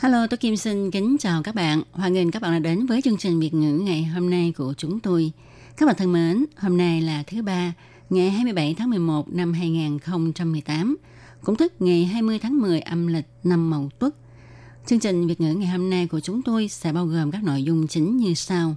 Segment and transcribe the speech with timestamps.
[0.00, 1.82] Hello, tôi Kim xin kính chào các bạn.
[1.92, 4.74] Hoan nghênh các bạn đã đến với chương trình Việt ngữ ngày hôm nay của
[4.76, 5.32] chúng tôi.
[5.76, 7.72] Các bạn thân mến, hôm nay là thứ ba,
[8.10, 10.96] ngày 27 tháng 11 năm 2018,
[11.42, 14.14] cũng tức ngày 20 tháng 10 âm lịch năm Mậu Tuất.
[14.86, 17.62] Chương trình Việt ngữ ngày hôm nay của chúng tôi sẽ bao gồm các nội
[17.62, 18.76] dung chính như sau.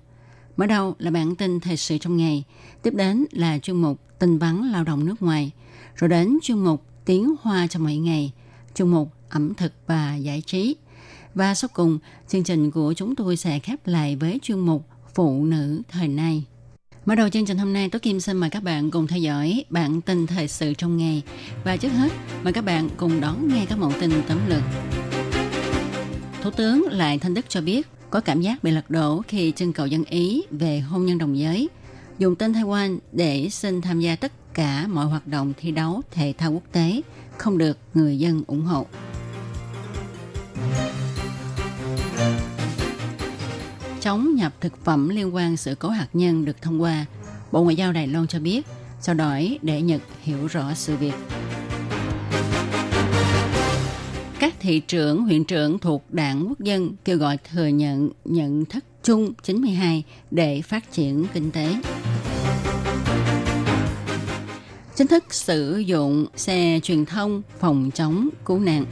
[0.57, 2.43] Mở đầu là bản tin thời sự trong ngày,
[2.81, 5.51] tiếp đến là chuyên mục tin vắn lao động nước ngoài,
[5.95, 8.31] rồi đến chuyên mục tiếng hoa trong mỗi ngày,
[8.75, 10.75] chuyên mục ẩm thực và giải trí.
[11.35, 15.45] Và sau cùng, chương trình của chúng tôi sẽ khép lại với chuyên mục Phụ
[15.45, 16.43] nữ thời nay.
[17.05, 19.65] Mở đầu chương trình hôm nay, Tố Kim xin mời các bạn cùng theo dõi
[19.69, 21.23] bản tin thời sự trong ngày.
[21.63, 22.11] Và trước hết,
[22.43, 24.61] mời các bạn cùng đón nghe các mẫu tin tấm lược.
[26.41, 29.73] Thủ tướng Lại Thanh Đức cho biết có cảm giác bị lật đổ khi trưng
[29.73, 31.69] cầu dân Ý về hôn nhân đồng giới,
[32.19, 36.33] dùng tên Taiwan để xin tham gia tất cả mọi hoạt động thi đấu thể
[36.37, 37.01] thao quốc tế,
[37.37, 38.85] không được người dân ủng hộ.
[44.01, 47.05] Chống nhập thực phẩm liên quan sự cố hạt nhân được thông qua,
[47.51, 48.65] Bộ Ngoại giao Đài Loan cho biết,
[49.01, 51.13] sau đổi để Nhật hiểu rõ sự việc.
[54.39, 58.83] Các thị trưởng, huyện trưởng thuộc đảng quốc dân kêu gọi thừa nhận nhận thức
[59.03, 61.75] chung 92 để phát triển kinh tế.
[64.95, 68.85] Chính thức sử dụng xe truyền thông phòng chống cứu nạn.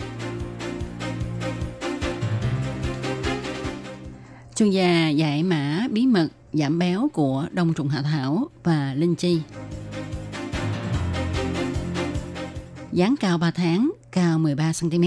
[4.60, 9.16] Chuyên gia giải mã bí mật giảm béo của đông trùng hạ thảo và linh
[9.16, 9.42] chi.
[12.92, 15.04] dáng cao 3 tháng, cao 13 cm.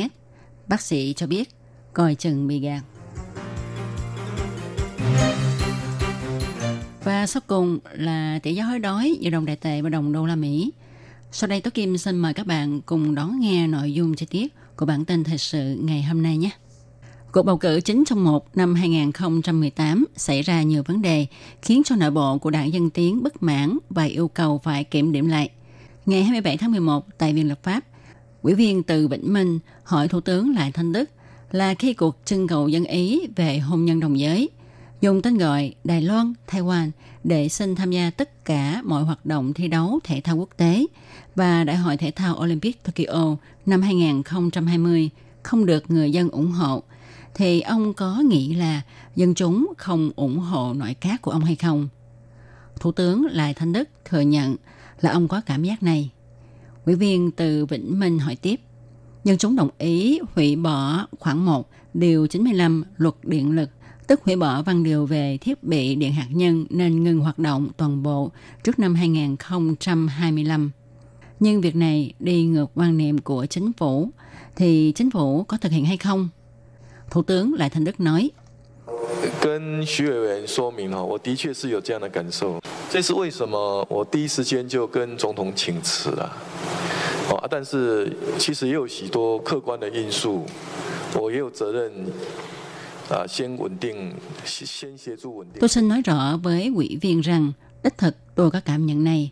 [0.66, 1.48] Bác sĩ cho biết
[1.92, 2.82] coi chừng bị gạt.
[7.04, 10.26] Và sau cùng là tỷ giá hối đói giữa đồng đại tệ và đồng đô
[10.26, 10.72] la Mỹ.
[11.32, 14.54] Sau đây Tố Kim xin mời các bạn cùng đón nghe nội dung chi tiết
[14.76, 16.50] của bản tin thời sự ngày hôm nay nhé.
[17.32, 21.26] Cuộc bầu cử chính trong một năm 2018 xảy ra nhiều vấn đề,
[21.62, 25.12] khiến cho nội bộ của đảng Dân Tiến bất mãn và yêu cầu phải kiểm
[25.12, 25.50] điểm lại.
[26.06, 27.80] Ngày 27 tháng 11 tại Viện Lập pháp,
[28.42, 31.10] ủy viên từ Vĩnh Minh hỏi Thủ tướng Lại Thanh Đức
[31.50, 34.48] là khi cuộc trưng cầu dân Ý về hôn nhân đồng giới,
[35.00, 36.90] dùng tên gọi Đài Loan, Taiwan
[37.24, 40.86] để xin tham gia tất cả mọi hoạt động thi đấu thể thao quốc tế
[41.34, 45.10] và Đại hội Thể thao Olympic Tokyo năm 2020
[45.42, 46.82] không được người dân ủng hộ–
[47.34, 48.82] thì ông có nghĩ là
[49.16, 51.88] dân chúng không ủng hộ nội các của ông hay không?
[52.80, 54.56] Thủ tướng Lại Thanh Đức thừa nhận
[55.00, 56.10] là ông có cảm giác này.
[56.86, 58.60] Ủy viên từ Vĩnh Minh hỏi tiếp.
[59.24, 63.70] Dân chúng đồng ý hủy bỏ khoảng 1 điều 95 luật điện lực,
[64.06, 67.68] tức hủy bỏ văn điều về thiết bị điện hạt nhân nên ngừng hoạt động
[67.76, 68.30] toàn bộ
[68.64, 70.70] trước năm 2025.
[71.40, 74.10] Nhưng việc này đi ngược quan niệm của chính phủ,
[74.56, 76.28] thì chính phủ có thực hiện hay không?
[77.12, 78.30] Thủ tướng Lại Thành Đức nói.
[95.60, 97.52] Tôi xin nói rõ với ủy viên rằng
[97.84, 99.30] đích thực tôi có cảm nhận này.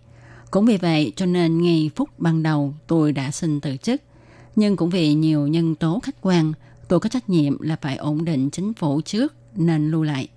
[0.51, 4.03] Cũng vì vậy cho nên ngay phút ban đầu tôi đã xin từ chức.
[4.57, 6.53] Nhưng cũng vì nhiều nhân tố khách quan,
[6.91, 10.29] tôi có trách nhiệm là phải ổn định chính phủ trước nên lưu lại.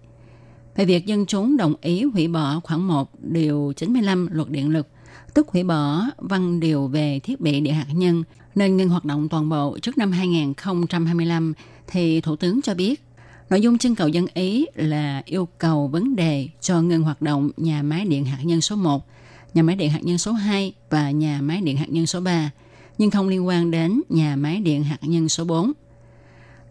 [0.75, 4.87] Về việc dân chúng đồng ý hủy bỏ khoảng 1 điều 95 luật điện lực,
[5.33, 8.23] tức hủy bỏ văn điều về thiết bị điện hạt nhân
[8.55, 11.53] nên ngừng hoạt động toàn bộ trước năm 2025,
[11.87, 13.03] thì Thủ tướng cho biết
[13.49, 17.49] nội dung trưng cầu dân Ý là yêu cầu vấn đề cho ngừng hoạt động
[17.57, 19.07] nhà máy điện hạt nhân số 1,
[19.53, 22.51] nhà máy điện hạt nhân số 2 và nhà máy điện hạt nhân số 3,
[22.97, 25.73] nhưng không liên quan đến nhà máy điện hạt nhân số 4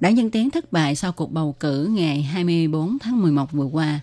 [0.02, 4.00] đã Dân tiếng thất bại sau cuộc bầu cử ngày 24 tháng 11 vừa qua.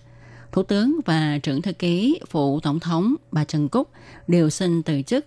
[0.52, 3.88] Thủ tướng và trưởng thư ký phụ tổng thống bà Trần Cúc
[4.28, 5.24] đều xin từ chức.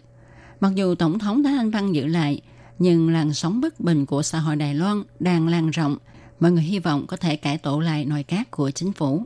[0.60, 2.42] Mặc dù tổng thống đã Anh Văn giữ lại,
[2.80, 5.98] nhưng làn sóng bất bình của xã hội Đài Loan đang lan rộng.
[6.40, 9.26] Mọi người hy vọng có thể cải tổ lại nội các của chính phủ.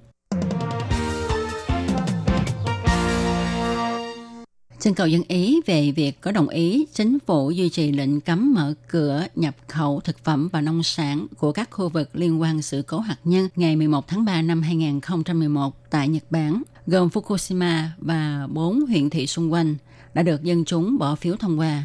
[4.79, 8.53] Trưng cầu dân Ý về việc có đồng ý chính phủ duy trì lệnh cấm
[8.53, 12.61] mở cửa nhập khẩu thực phẩm và nông sản của các khu vực liên quan
[12.61, 17.83] sự cố hạt nhân ngày 11 tháng 3 năm 2011 tại Nhật Bản, gồm Fukushima
[17.97, 19.75] và bốn huyện thị xung quanh,
[20.13, 21.83] đã được dân chúng bỏ phiếu thông qua.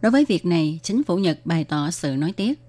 [0.00, 2.60] Đối với việc này, chính phủ Nhật bày tỏ sự nói tiếc.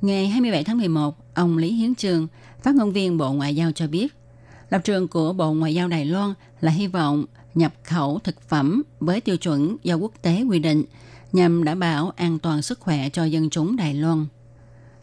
[0.00, 2.26] Ngày 27 tháng 11, ông Lý Hiến Trường
[2.62, 4.14] phát ngôn viên Bộ Ngoại giao cho biết,
[4.70, 7.24] lập trường của Bộ Ngoại giao Đài Loan là hy vọng
[7.58, 10.84] nhập khẩu thực phẩm với tiêu chuẩn do quốc tế quy định
[11.32, 14.26] nhằm đảm bảo an toàn sức khỏe cho dân chúng Đài Loan.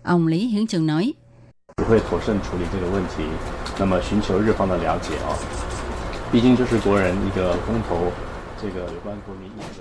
[0.03, 1.13] Ông Lý Hiến Trương nói,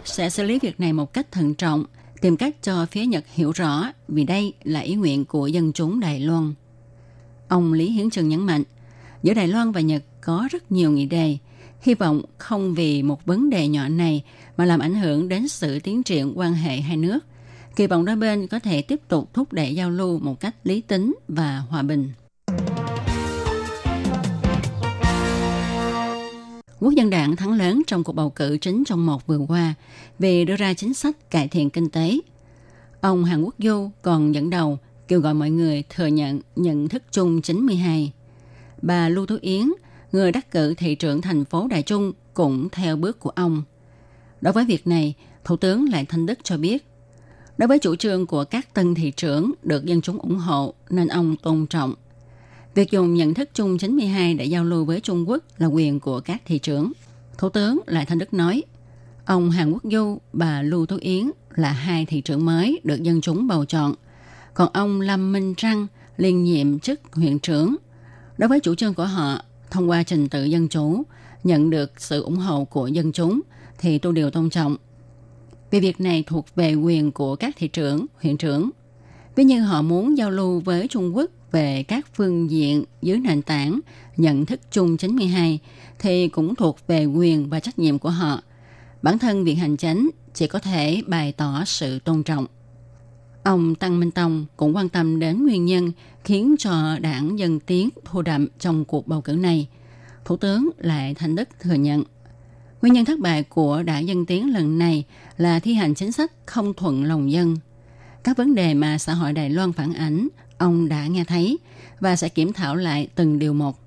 [0.05, 1.85] sẽ xử lý việc này một cách thận trọng,
[2.21, 6.01] tìm cách cho phía Nhật hiểu rõ vì đây là ý nguyện của dân chúng
[6.01, 6.55] Đài Loan.
[7.49, 8.63] Ông Lý Hiến Trương nhấn mạnh,
[9.23, 11.39] giữa Đài Loan và Nhật có rất nhiều nghị đề,
[11.85, 14.25] hy vọng không vì một vấn đề nhỏ này
[14.57, 17.19] mà làm ảnh hưởng đến sự tiến triển quan hệ hai nước.
[17.77, 20.81] Kỳ vọng đôi bên có thể tiếp tục thúc đẩy giao lưu một cách lý
[20.81, 22.13] tính và hòa bình.
[26.81, 29.75] Quốc dân đảng thắng lớn trong cuộc bầu cử chính trong một vừa qua
[30.19, 32.19] về đưa ra chính sách cải thiện kinh tế.
[33.01, 34.79] Ông Hàn Quốc Du còn dẫn đầu
[35.09, 38.13] kêu gọi mọi người thừa nhận nhận thức chung 92.
[38.83, 39.69] Bà Lưu Tú Yến,
[40.15, 43.63] người đắc cử thị trưởng thành phố đại Trung cũng theo bước của ông.
[44.41, 45.15] Đối với việc này,
[45.45, 46.87] Thủ tướng Lại Thanh Đức cho biết,
[47.59, 51.09] đối với chủ trương của các tân thị trưởng được dân chúng ủng hộ nên
[51.09, 51.95] ông tôn trọng.
[52.75, 56.21] Việc dùng nhận thức chung 92 để giao lưu với Trung Quốc là quyền của
[56.21, 56.93] các thị trưởng.
[57.39, 58.63] Thủ tướng Lại Thanh Đức nói,
[59.25, 63.21] ông Hàn Quốc Du, bà Lưu Tú Yến là hai thị trưởng mới được dân
[63.21, 63.95] chúng bầu chọn.
[64.55, 67.77] Còn ông Lâm Minh Trăng liên nhiệm chức huyện trưởng.
[68.39, 69.41] Đối với chủ trương của họ,
[69.75, 71.03] thông qua trình tự dân chủ,
[71.45, 73.41] nhận được sự ủng hộ của dân chúng,
[73.79, 74.77] thì tôi đều tôn trọng.
[75.71, 78.71] Vì việc này thuộc về quyền của các thị trưởng, huyện trưởng.
[79.37, 83.43] Ví như họ muốn giao lưu với Trung Quốc về các phương diện dưới nền
[83.43, 83.81] tảng
[84.17, 85.59] nhận thức chung 92
[85.99, 88.43] thì cũng thuộc về quyền và trách nhiệm của họ.
[89.03, 92.47] Bản thân Viện Hành Chánh chỉ có thể bày tỏ sự tôn trọng.
[93.45, 95.93] Ông Tăng Minh Tông cũng quan tâm đến nguyên nhân
[96.25, 99.69] khiến cho đảng Dân Tiến thua đậm trong cuộc bầu cử này.
[100.25, 102.05] Thủ tướng lại Thành Đức thừa nhận.
[102.83, 105.05] Nguyên nhân thất bại của đảng Dân Tiến lần này
[105.37, 107.57] là thi hành chính sách không thuận lòng dân.
[108.25, 111.59] Các vấn đề mà xã hội Đài Loan phản ánh, ông đã nghe thấy
[112.01, 113.79] và sẽ kiểm thảo lại từng điều một.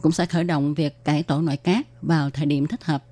[0.00, 3.04] Cũng sẽ khởi động việc cải tổ nội các vào thời điểm thích hợp.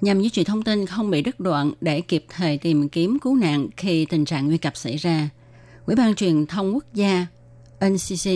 [0.00, 3.36] Nhằm duy trì thông tin không bị đứt đoạn để kịp thời tìm kiếm cứu
[3.36, 5.28] nạn khi tình trạng nguy cấp xảy ra.
[5.86, 7.26] Ủy ban truyền thông quốc gia
[7.86, 8.30] NCC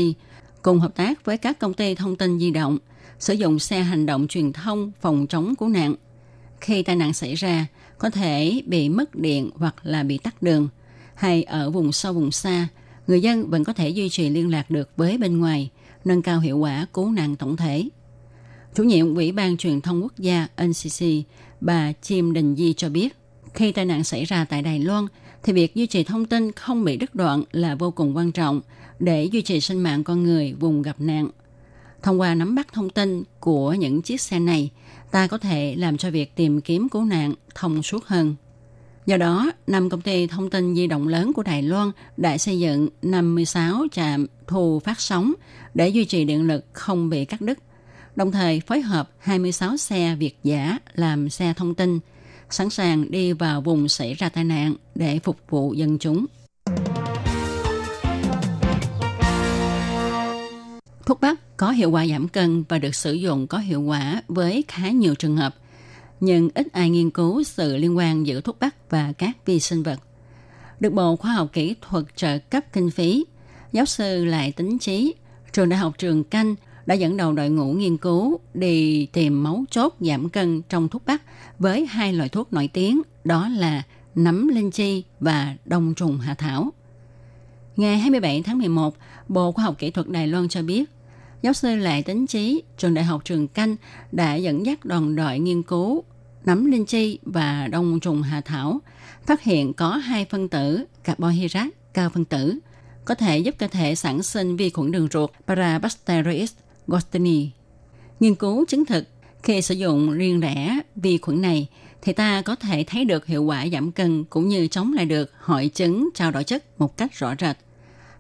[0.62, 2.78] cùng hợp tác với các công ty thông tin di động
[3.19, 5.94] sử dụng xe hành động truyền thông phòng chống cứu nạn.
[6.61, 7.66] Khi tai nạn xảy ra,
[7.99, 10.69] có thể bị mất điện hoặc là bị tắt đường,
[11.14, 12.69] hay ở vùng sâu vùng xa,
[13.06, 15.70] người dân vẫn có thể duy trì liên lạc được với bên ngoài,
[16.05, 17.88] nâng cao hiệu quả cứu nạn tổng thể.
[18.75, 21.05] Chủ nhiệm Ủy ban Truyền thông Quốc gia NCC
[21.64, 23.16] Bà Chim Đình Di cho biết,
[23.55, 25.06] khi tai nạn xảy ra tại Đài Loan,
[25.43, 28.61] thì việc duy trì thông tin không bị đứt đoạn là vô cùng quan trọng
[28.99, 31.28] để duy trì sinh mạng con người vùng gặp nạn.
[32.02, 34.70] Thông qua nắm bắt thông tin của những chiếc xe này,
[35.11, 38.34] ta có thể làm cho việc tìm kiếm cứu nạn thông suốt hơn.
[39.06, 42.59] Do đó, năm công ty thông tin di động lớn của Đài Loan đã xây
[42.59, 45.33] dựng 56 trạm thu phát sóng
[45.75, 47.59] để duy trì điện lực không bị cắt đứt–
[48.16, 52.00] đồng thời phối hợp 26 xe Việt giả làm xe thông tin,
[52.50, 56.26] sẵn sàng đi vào vùng xảy ra tai nạn để phục vụ dân chúng.
[61.06, 64.64] Thuốc bắc có hiệu quả giảm cân và được sử dụng có hiệu quả với
[64.68, 65.54] khá nhiều trường hợp,
[66.21, 69.83] nhưng ít ai nghiên cứu sự liên quan giữa thuốc bắc và các vi sinh
[69.83, 70.00] vật.
[70.80, 73.25] Được Bộ Khoa học Kỹ thuật trợ cấp kinh phí,
[73.73, 75.14] giáo sư Lại Tính Trí,
[75.52, 76.54] trường đại học Trường Canh
[76.87, 81.03] đã dẫn đầu đội ngũ nghiên cứu đi tìm mấu chốt giảm cân trong thuốc
[81.07, 81.23] bắc
[81.59, 83.83] với hai loại thuốc nổi tiếng đó là
[84.14, 86.71] nấm linh chi và đông trùng hạ thảo.
[87.76, 88.97] Ngày 27 tháng 11,
[89.29, 90.85] Bộ Khoa học Kỹ thuật Đài Loan cho biết,
[91.43, 93.76] giáo sư Lại Tính Chí, trường đại học Trường Canh
[94.12, 96.05] đã dẫn dắt đoàn đội nghiên cứu
[96.45, 98.81] nấm linh chi và đông trùng hạ thảo,
[99.26, 102.59] phát hiện có hai phân tử carbohydrate cao phân tử,
[103.05, 106.53] có thể giúp cơ thể sản sinh vi khuẩn đường ruột Parabacteroides
[106.87, 107.50] Gostini.
[108.21, 109.05] Nghiên cứu chứng thực
[109.43, 111.69] khi sử dụng riêng rẽ vi khuẩn này
[112.03, 115.33] thì ta có thể thấy được hiệu quả giảm cân cũng như chống lại được
[115.41, 117.57] hội chứng trao đổi chất một cách rõ rệt.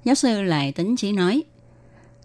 [0.04, 1.42] Giáo sư lại tính trí nói,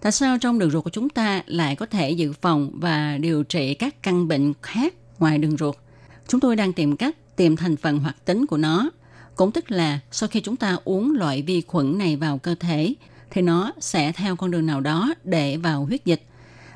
[0.01, 3.43] Tại sao trong đường ruột của chúng ta lại có thể dự phòng và điều
[3.43, 5.75] trị các căn bệnh khác ngoài đường ruột?
[6.27, 8.89] Chúng tôi đang tìm cách tìm thành phần hoạt tính của nó.
[9.35, 12.93] Cũng tức là sau khi chúng ta uống loại vi khuẩn này vào cơ thể,
[13.31, 16.21] thì nó sẽ theo con đường nào đó để vào huyết dịch.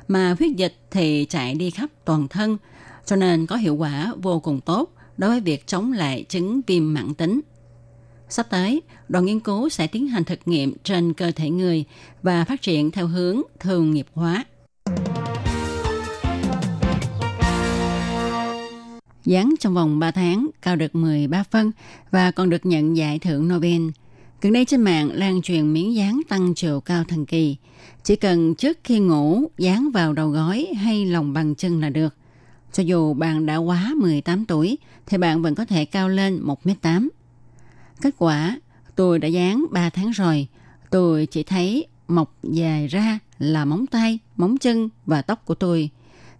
[0.08, 2.56] Mà huyết dịch thì chạy đi khắp toàn thân,
[3.04, 6.94] cho nên có hiệu quả vô cùng tốt đối với việc chống lại chứng viêm
[6.94, 7.40] mãn tính.
[8.28, 11.84] Sắp tới, đoàn nghiên cứu sẽ tiến hành thực nghiệm trên cơ thể người
[12.22, 14.44] và phát triển theo hướng thường nghiệp hóa.
[19.24, 21.70] Dán trong vòng 3 tháng, cao được 13 phân
[22.10, 23.82] và còn được nhận giải thưởng Nobel.
[24.44, 27.56] Gần đây trên mạng lan truyền miếng dán tăng chiều cao thần kỳ.
[28.02, 32.14] Chỉ cần trước khi ngủ dán vào đầu gối hay lòng bằng chân là được.
[32.72, 37.08] Cho dù bạn đã quá 18 tuổi thì bạn vẫn có thể cao lên 1m8.
[38.00, 38.60] Kết quả,
[38.96, 40.46] tôi đã dán 3 tháng rồi.
[40.90, 45.90] Tôi chỉ thấy mọc dài ra là móng tay, móng chân và tóc của tôi.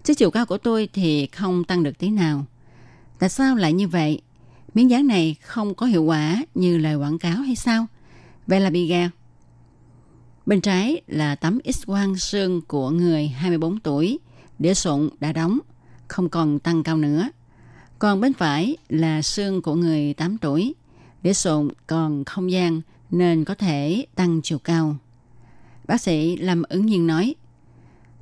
[0.02, 2.44] Chứ chiều cao của tôi thì không tăng được tí nào.
[3.18, 4.20] Tại sao lại như vậy?
[4.74, 7.86] Miếng dán này không có hiệu quả như lời quảng cáo hay sao?
[8.46, 8.92] Vậy là bị.
[10.46, 14.18] Bên trái là tấm x-quang xương của người 24 tuổi,
[14.58, 15.58] đĩa sụn đã đóng,
[16.08, 17.28] không còn tăng cao nữa.
[17.98, 20.74] Còn bên phải là xương của người 8 tuổi,
[21.22, 24.96] đĩa sụn còn không gian nên có thể tăng chiều cao.
[25.86, 27.34] Bác sĩ Lâm ứng nhiên nói,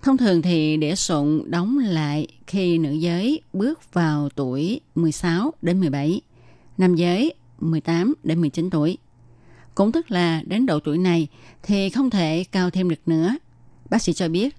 [0.03, 5.81] Thông thường thì đĩa sụn đóng lại khi nữ giới bước vào tuổi 16 đến
[5.81, 6.21] 17,
[6.79, 8.99] nam giới 18 đến 19 tuổi.
[9.75, 11.29] Cũng tức là đến độ tuổi này
[11.63, 13.37] thì không thể cao thêm được nữa.
[13.91, 14.57] Bác sĩ cho biết,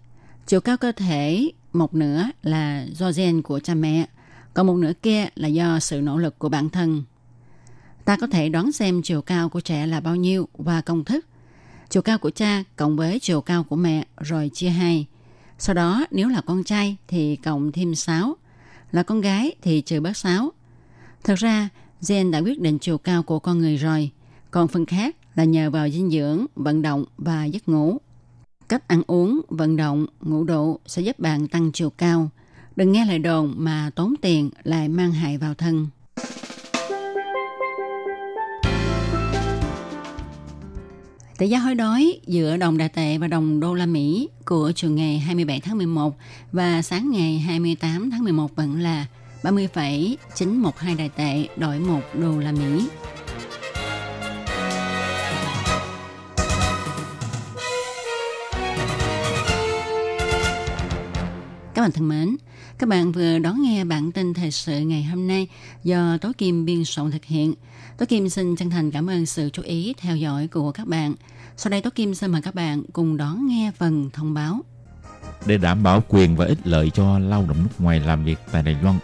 [0.48, 4.06] chiều cao cơ thể một nửa là do gen của cha mẹ,
[4.54, 7.04] còn một nửa kia là do sự nỗ lực của bản thân.
[8.06, 11.26] Ta có thể đoán xem chiều cao của trẻ là bao nhiêu và công thức.
[11.90, 15.06] Chiều cao của cha cộng với chiều cao của mẹ rồi chia hai.
[15.58, 18.36] Sau đó nếu là con trai thì cộng thêm 6,
[18.92, 20.52] là con gái thì trừ bớt 6.
[21.24, 21.70] Thật ra,
[22.08, 24.12] gen đã quyết định chiều cao của con người rồi,
[24.54, 27.98] còn phần khác là nhờ vào dinh dưỡng, vận động và giấc ngủ.
[28.70, 32.30] Cách ăn uống, vận động, ngủ đủ sẽ giúp bạn tăng chiều cao.
[32.76, 35.88] Đừng nghe lời đồn mà tốn tiền lại mang hại vào thân.
[41.38, 44.92] Tỷ giá hối đoái giữa đồng đại tệ và đồng đô la Mỹ của chiều
[44.92, 46.16] ngày 27 tháng 11
[46.52, 49.06] và sáng ngày 28 tháng 11 vẫn là
[49.44, 52.88] 30,912 đại tệ đổi 1 đô la Mỹ.
[61.84, 62.36] Các bạn thân mến,
[62.78, 65.48] các bạn vừa đón nghe bản tin thời sự ngày hôm nay
[65.84, 67.54] do Tố Kim biên soạn thực hiện.
[67.98, 71.16] Tố Kim xin chân thành cảm ơn sự chú ý theo dõi của các bạn.
[71.58, 74.60] Sau đây Tố Kim xin mời các bạn cùng đón nghe phần thông báo.
[75.46, 78.64] Để đảm bảo quyền và ích lợi cho lao động nước ngoài làm việc tại
[78.64, 79.00] Đài Loan,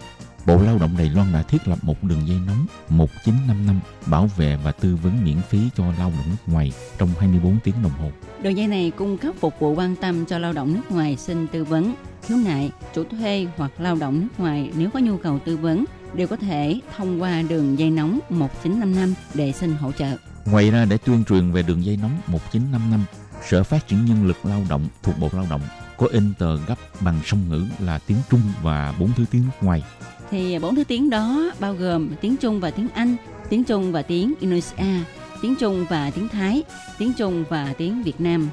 [0.46, 4.58] Bộ Lao động Đài Loan đã thiết lập một đường dây nóng 1955 bảo vệ
[4.64, 8.12] và tư vấn miễn phí cho lao động nước ngoài trong 24 tiếng đồng hồ.
[8.42, 11.48] Đường dây này cung cấp phục vụ quan tâm cho lao động nước ngoài xin
[11.48, 11.96] tư vấn,
[12.30, 15.86] khiếu nại, chủ thuê hoặc lao động nước ngoài nếu có nhu cầu tư vấn
[16.14, 20.18] đều có thể thông qua đường dây nóng 1955 để xin hỗ trợ.
[20.46, 23.04] Ngoài ra để tuyên truyền về đường dây nóng 1955,
[23.50, 25.62] Sở Phát triển Nhân lực Lao động thuộc Bộ Lao động
[25.98, 29.66] có in tờ gấp bằng song ngữ là tiếng Trung và bốn thứ tiếng nước
[29.68, 29.84] ngoài.
[30.32, 33.16] Thì bốn thứ tiếng đó bao gồm tiếng Trung và tiếng Anh,
[33.50, 35.06] tiếng Trung và tiếng Indonesia,
[35.42, 36.64] tiếng Trung và tiếng Thái,
[36.98, 38.50] tiếng Trung và tiếng Việt Nam.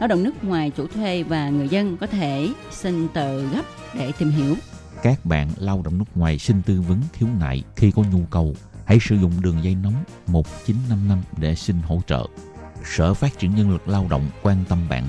[0.00, 3.62] Lao động nước ngoài chủ thuê và người dân có thể xin tờ gấp
[3.94, 4.54] để tìm hiểu.
[5.02, 8.54] Các bạn lao động nước ngoài xin tư vấn khiếu nại khi có nhu cầu,
[8.84, 12.26] hãy sử dụng đường dây nóng 1955 để xin hỗ trợ.
[12.84, 15.08] Sở Phát triển Nhân lực Lao động quan tâm bạn.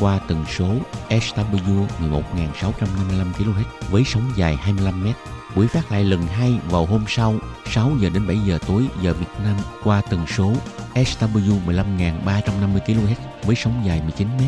[0.00, 0.68] qua tần số
[1.08, 5.08] SW 11655 kHz với sóng dài 25 m.
[5.56, 7.34] Buổi phát lại lần hai vào hôm sau
[7.66, 10.52] 6 giờ đến 7 giờ tối giờ Việt Nam qua tần số
[10.94, 13.14] SW 15350 kHz
[13.44, 14.40] với sóng dài 19 m.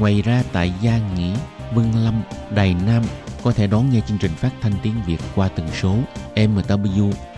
[0.00, 1.36] Ngoài ra tại Gia Nghĩa,
[1.74, 3.02] Vân Lâm, Đài Nam
[3.42, 5.96] có thể đón nghe chương trình phát thanh tiếng Việt qua tần số
[6.34, 7.12] MW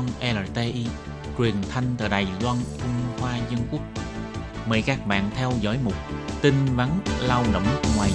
[0.00, 0.86] Loan LTI,
[1.38, 2.90] truyền thanh từ Đài Loan, Trung
[3.20, 3.80] Hoa Dân Quốc.
[4.68, 5.94] Mời các bạn theo dõi mục
[6.42, 6.88] tin vắn
[7.20, 8.10] lao động nước ngoài.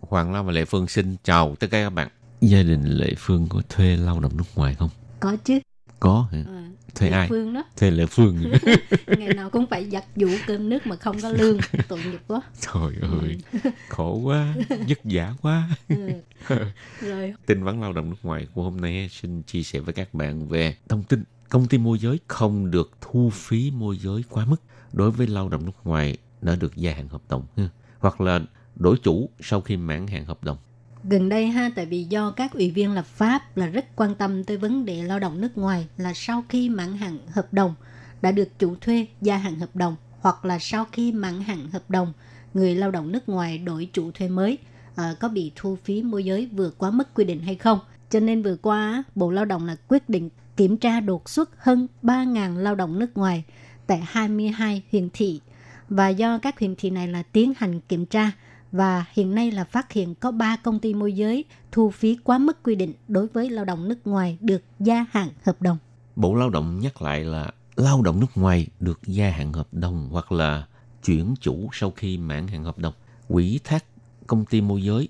[0.00, 2.08] Hoàng Lam và Lệ Phương xin chào tất cả các bạn.
[2.40, 4.90] Gia đình Lệ Phương có thuê lao động nước ngoài không?
[5.20, 5.58] có chứ
[6.00, 6.38] Có hả?
[6.46, 6.62] à,
[6.94, 7.28] Thuê ai?
[7.28, 8.38] phương đó Thuê Lệ Phương.
[9.06, 11.58] ngày nào cũng phải giặt giũ cơm nước mà không có lương
[11.88, 13.38] tội nghiệp quá Trời ơi,
[13.88, 15.68] khổ quá, vất vả quá.
[15.88, 16.10] ừ.
[17.00, 20.14] rồi Tin vắn lao động nước ngoài của hôm nay xin chia sẻ với các
[20.14, 24.44] bạn về thông tin công ty môi giới không được thu phí môi giới quá
[24.44, 24.56] mức
[24.92, 27.68] đối với lao động nước ngoài đã được gia hạn hợp đồng ha.
[27.98, 28.40] hoặc là
[28.76, 30.56] đổi chủ sau khi mãn hạn hợp đồng
[31.08, 34.44] gần đây ha tại vì do các ủy viên lập pháp là rất quan tâm
[34.44, 37.74] tới vấn đề lao động nước ngoài là sau khi mãn hạn hợp đồng
[38.22, 41.90] đã được chủ thuê gia hạn hợp đồng hoặc là sau khi mãn hạn hợp
[41.90, 42.12] đồng
[42.54, 44.58] người lao động nước ngoài đổi chủ thuê mới
[44.94, 47.78] à, có bị thu phí môi giới vượt quá mức quy định hay không.
[48.10, 51.86] Cho nên vừa qua Bộ Lao động là quyết định kiểm tra đột xuất hơn
[52.02, 53.44] 3.000 lao động nước ngoài
[53.86, 55.40] tại 22 huyện thị.
[55.88, 58.32] Và do các huyện thị này là tiến hành kiểm tra
[58.74, 62.38] và hiện nay là phát hiện có 3 công ty môi giới thu phí quá
[62.38, 65.78] mức quy định đối với lao động nước ngoài được gia hạn hợp đồng.
[66.16, 70.08] Bộ Lao động nhắc lại là lao động nước ngoài được gia hạn hợp đồng
[70.12, 70.66] hoặc là
[71.04, 72.94] chuyển chủ sau khi mãn hạn hợp đồng,
[73.28, 73.84] quỹ thác
[74.26, 75.08] công ty môi giới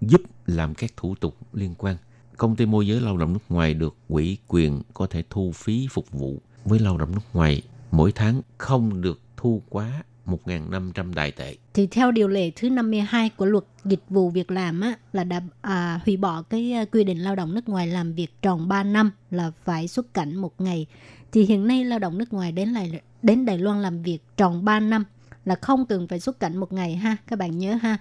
[0.00, 1.96] giúp làm các thủ tục liên quan.
[2.36, 5.88] Công ty môi giới lao động nước ngoài được quỹ quyền có thể thu phí
[5.90, 11.30] phục vụ với lao động nước ngoài mỗi tháng không được thu quá 1.500 đại
[11.30, 11.56] tệ.
[11.74, 15.40] Thì theo điều lệ thứ 52 của luật dịch vụ việc làm á, là đã
[15.60, 18.82] à, hủy bỏ cái à, quy định lao động nước ngoài làm việc tròn 3
[18.82, 20.86] năm là phải xuất cảnh một ngày.
[21.32, 24.64] Thì hiện nay lao động nước ngoài đến lại đến Đài Loan làm việc tròn
[24.64, 25.04] 3 năm
[25.44, 27.16] là không cần phải xuất cảnh một ngày ha.
[27.26, 27.96] Các bạn nhớ ha.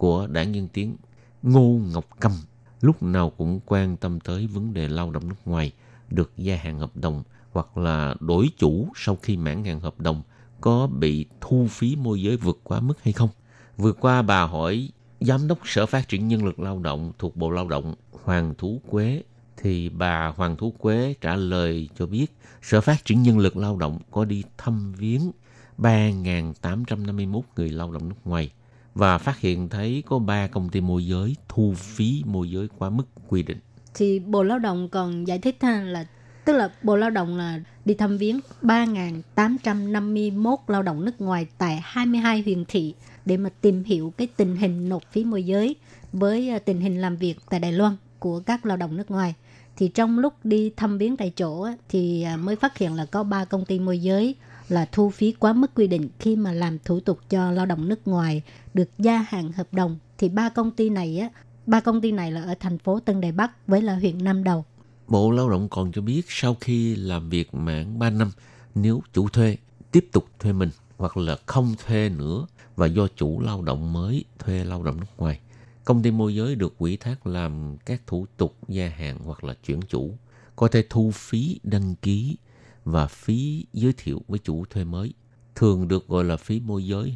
[0.00, 0.96] của đảng Nhân Tiến,
[1.42, 2.32] Ngô Ngọc Cầm
[2.80, 5.72] lúc nào cũng quan tâm tới vấn đề lao động nước ngoài,
[6.08, 10.22] được gia hạn hợp đồng hoặc là đổi chủ sau khi mãn hạn hợp đồng
[10.60, 13.28] có bị thu phí môi giới vượt quá mức hay không.
[13.76, 17.50] Vừa qua bà hỏi, Giám đốc Sở Phát triển Nhân lực Lao động thuộc Bộ
[17.50, 19.22] Lao động Hoàng Thú Quế,
[19.56, 22.26] thì bà Hoàng Thú Quế trả lời cho biết,
[22.62, 25.30] Sở Phát triển Nhân lực Lao động có đi thăm viếng
[25.78, 28.50] 3.851 người lao động nước ngoài
[28.94, 32.90] và phát hiện thấy có 3 công ty môi giới thu phí môi giới quá
[32.90, 33.58] mức quy định.
[33.94, 36.06] thì Bộ Lao động còn giải thích ha, là
[36.44, 41.80] tức là Bộ Lao động là đi thăm viếng 3.851 lao động nước ngoài tại
[41.82, 45.76] 22 huyện thị để mà tìm hiểu cái tình hình nộp phí môi giới
[46.12, 49.34] với ờ, tình hình làm việc tại Đài Loan của các lao động nước ngoài.
[49.76, 53.22] Thì trong lúc đi thăm viếng tại chỗ thì ờ, mới phát hiện là có
[53.22, 54.34] 3 công ty môi giới
[54.70, 57.88] là thu phí quá mức quy định khi mà làm thủ tục cho lao động
[57.88, 58.42] nước ngoài
[58.74, 59.98] được gia hạn hợp đồng.
[60.18, 61.28] Thì ba công ty này á
[61.66, 64.44] ba công ty này là ở thành phố Tân Đài Bắc với là huyện Nam
[64.44, 64.64] Đầu.
[65.08, 68.30] Bộ Lao động còn cho biết sau khi làm việc mãn 3 năm,
[68.74, 69.56] nếu chủ thuê
[69.92, 74.24] tiếp tục thuê mình hoặc là không thuê nữa và do chủ lao động mới
[74.38, 75.40] thuê lao động nước ngoài,
[75.84, 79.54] công ty môi giới được ủy thác làm các thủ tục gia hạn hoặc là
[79.66, 80.14] chuyển chủ,
[80.56, 82.36] có thể thu phí đăng ký
[82.84, 85.14] và phí giới thiệu với chủ thuê mới,
[85.54, 87.14] thường được gọi là phí môi giới,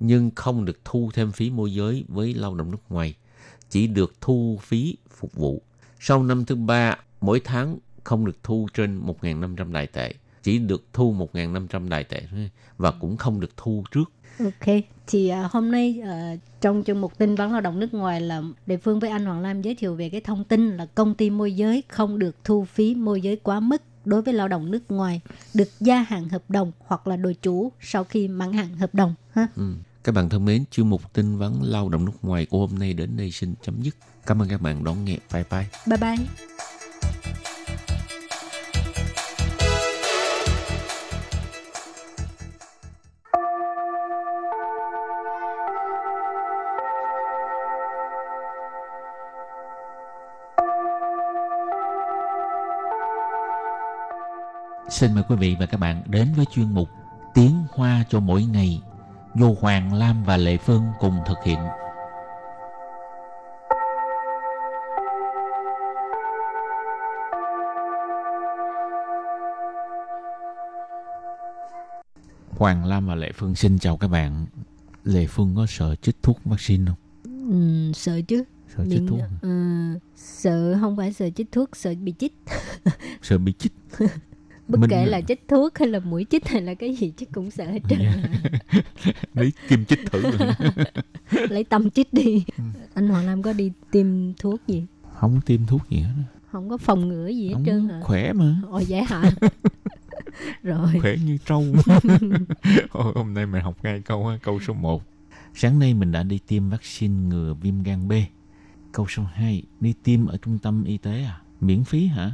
[0.00, 3.14] nhưng không được thu thêm phí môi giới với lao động nước ngoài,
[3.70, 5.62] chỉ được thu phí phục vụ.
[6.00, 10.84] Sau năm thứ ba, mỗi tháng không được thu trên 1.500 đại tệ, chỉ được
[10.92, 12.22] thu 1.500 đại tệ
[12.78, 14.12] và cũng không được thu trước.
[14.38, 14.74] Ok,
[15.06, 18.42] thì uh, hôm nay uh, trong chương mục tin vắn lao động nước ngoài là
[18.66, 21.30] địa phương với anh Hoàng Lam giới thiệu về cái thông tin là công ty
[21.30, 24.90] môi giới không được thu phí môi giới quá mức đối với lao động nước
[24.90, 25.20] ngoài
[25.54, 29.14] được gia hạn hợp đồng hoặc là đổi chủ sau khi mãn hạn hợp đồng
[29.32, 29.46] ha.
[29.56, 29.74] Ừ.
[30.04, 32.94] Các bạn thân mến, chương mục tin vắn lao động nước ngoài của hôm nay
[32.94, 33.96] đến đây xin chấm dứt.
[34.26, 35.16] Cảm ơn các bạn đón nghe.
[35.32, 35.66] Bye bye.
[35.86, 37.46] Bye bye.
[55.00, 56.88] Xin mời quý vị và các bạn đến với chuyên mục
[57.34, 58.82] Tiếng Hoa cho mỗi ngày
[59.34, 61.58] do Hoàng Lam và Lệ Phương cùng thực hiện.
[72.50, 74.46] Hoàng Lam và Lệ Phương xin chào các bạn.
[75.04, 76.96] Lệ Phương có sợ chích thuốc vaccine không?
[77.50, 78.44] Ừ, sợ chứ.
[78.76, 79.20] Sợ chích thuốc.
[79.42, 79.48] ờ,
[80.16, 82.34] sợ không phải sợ chích thuốc, sợ bị chích.
[83.22, 83.72] Sợ bị chích.
[84.70, 87.32] Bất Mình- kể là chích thuốc hay là mũi chích hay là cái gì chích
[87.32, 87.98] cũng sợ hết trơn.
[89.34, 90.22] Lấy kim chích thử.
[91.50, 92.44] Lấy tâm chích đi.
[92.58, 92.64] Ừ.
[92.94, 94.86] Anh Hoàng Lam có đi tiêm thuốc gì?
[95.14, 96.12] không tiêm thuốc gì hết.
[96.52, 98.00] Không có phòng ngừa gì hết Không trơn hả?
[98.02, 98.56] khỏe mà.
[98.70, 99.30] Ồ vậy hả?
[100.62, 100.88] Rồi.
[101.00, 101.64] khỏe như trâu
[102.92, 105.02] Ôi, hôm nay mình học ngay câu câu số 1
[105.54, 108.12] sáng nay mình đã đi tiêm vaccine ngừa viêm gan B
[108.92, 112.32] câu số 2 đi tiêm ở trung tâm y tế à miễn phí hả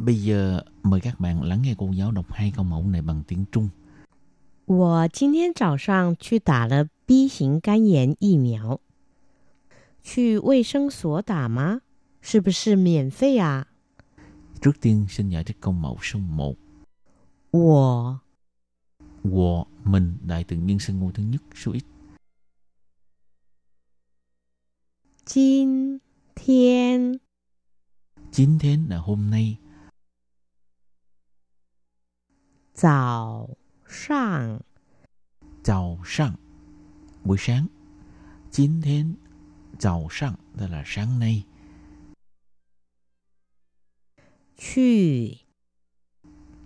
[0.00, 3.22] bây giờ mời các bạn lắng nghe cô giáo đọc hai câu mẫu này bằng
[3.26, 3.68] tiếng Trung
[4.66, 8.80] 我今天早上去打了 B 型肝炎疫苗，
[10.02, 11.82] 去卫生所打吗？
[12.20, 13.66] 是不是免费啊？
[14.60, 16.54] trước tiên xin giải thích câu mẫu số 1
[17.52, 18.18] 我
[19.24, 21.84] Wo mình đại từ nhân xưng ngôi thứ nhất số ít
[25.24, 26.00] 今
[26.34, 27.18] 天
[28.32, 29.56] chín thiên là hôm nay
[32.80, 33.48] 早
[33.86, 34.60] 上
[35.64, 36.34] chào sang
[37.24, 37.66] buổi sáng
[38.50, 39.14] chín thiên
[39.78, 41.44] chào sang tức là sáng nay
[44.56, 45.38] 去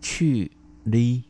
[0.00, 0.50] 去
[0.84, 1.24] đi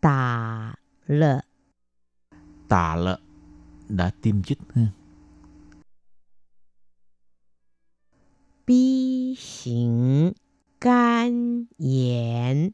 [0.00, 1.42] 打了
[2.68, 3.20] tà lợ
[3.88, 4.92] đã tiêm chích ha.
[8.66, 8.70] B
[9.36, 10.34] 型
[10.82, 12.72] 肝炎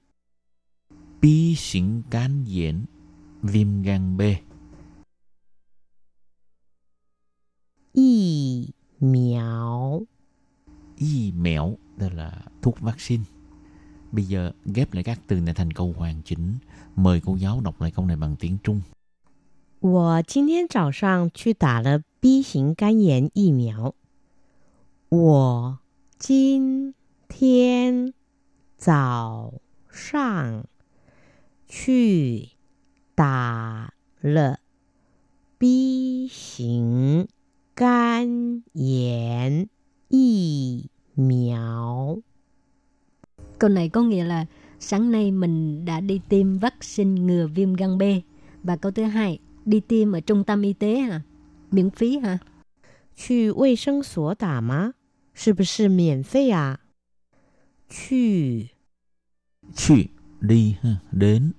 [1.20, 2.86] B 型肝炎
[3.42, 4.22] viêm gan B
[7.92, 10.02] 疫苗
[10.96, 13.24] y mẹo đó là thuốc vaccine
[14.12, 16.54] bây giờ ghép lại các từ này thành câu hoàn chỉnh
[16.96, 18.80] mời cô giáo đọc lại câu này bằng tiếng Trung
[19.80, 23.94] 我今天早上去打了 B 型肝炎疫苗。
[25.10, 25.78] 我
[26.18, 26.94] 今
[27.28, 28.12] 天
[28.78, 29.52] 早
[29.90, 30.64] 上
[31.68, 32.48] 去
[33.14, 34.58] 打了
[35.58, 37.28] B 型
[37.74, 39.68] 肝炎
[40.08, 42.18] 疫苗。
[43.58, 44.46] Câu này có nghĩa là
[44.80, 48.02] sáng nay mình đã đi tiêm vaccine ngừa viêm gan B.
[48.62, 51.20] Và câu thứ hai, đi tiêm ở trung tâm y tế hả?
[51.70, 52.38] Miễn phí hả?
[53.16, 54.94] 去卫生所打吗？
[55.34, 56.80] 是不是免费啊？
[57.89, 58.69] 去
[59.75, 60.09] 去
[60.41, 61.51] đi ha đến.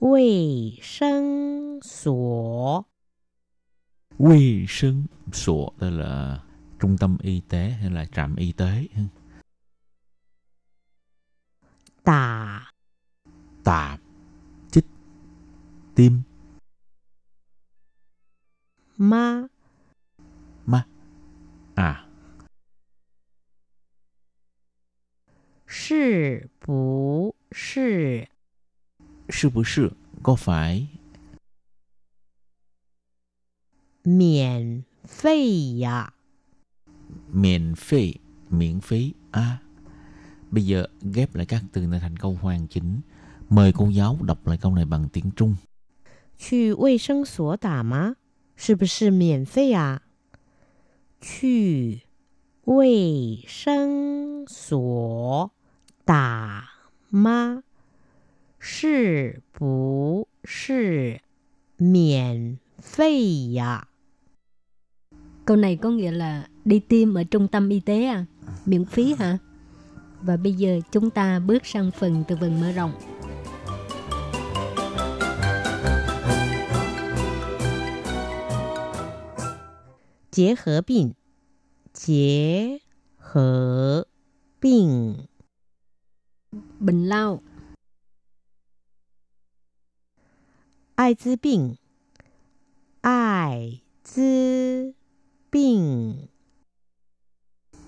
[0.00, 2.84] Vệ sinh sổ
[4.18, 6.42] vệ sinh sổ tức là
[6.80, 8.88] trung tâm y tế hay là trạm y tế
[12.04, 12.72] tà.
[13.64, 13.98] Tà.
[14.70, 14.86] Chích.
[15.94, 16.22] Tim.
[18.96, 19.46] Ma.
[20.66, 20.86] Ma.
[21.74, 22.06] À.
[25.71, 28.27] 是不是
[29.29, 29.91] sư bù sư
[30.23, 30.87] có phải
[34.03, 36.13] 免费呀？
[37.33, 38.15] miễn phí
[38.49, 39.61] miễn phí à
[40.51, 43.01] bây giờ ghép lại các từ này thành câu hoàn chỉnh
[43.49, 45.55] mời cô giáo đọc lại câu này bằng tiếng Trung
[46.37, 48.15] 去卫生所打吗？
[48.55, 50.01] 是不是免费啊？
[51.19, 52.01] 去
[52.65, 55.51] 卫生所
[56.11, 56.69] 打
[57.09, 57.63] 吗？
[58.59, 61.21] 是不是
[61.77, 63.87] 免费呀？
[65.45, 68.25] Câu này có nghĩa là đi tiêm ở trung tâm y tế à?
[68.65, 69.37] Miễn phí hả?
[70.21, 72.91] Và bây giờ chúng ta bước sang phần từ vựng mở rộng.
[80.31, 81.15] 结核病，
[81.93, 82.79] 结
[83.17, 84.07] 核
[84.59, 85.27] 病，
[86.82, 87.42] bệnh lao.
[90.94, 91.74] Ai dư bệnh
[93.00, 94.92] Ai dư
[95.52, 96.16] bệnh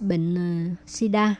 [0.00, 1.34] Bệnh uh, ờ, sida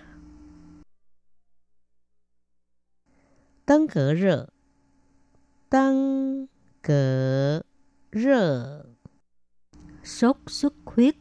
[3.67, 4.49] Tăng cờ rợ.
[5.71, 6.47] Tăng
[6.83, 7.61] cờ
[8.12, 8.85] rợ.
[10.05, 11.17] Sốt xuất huyết.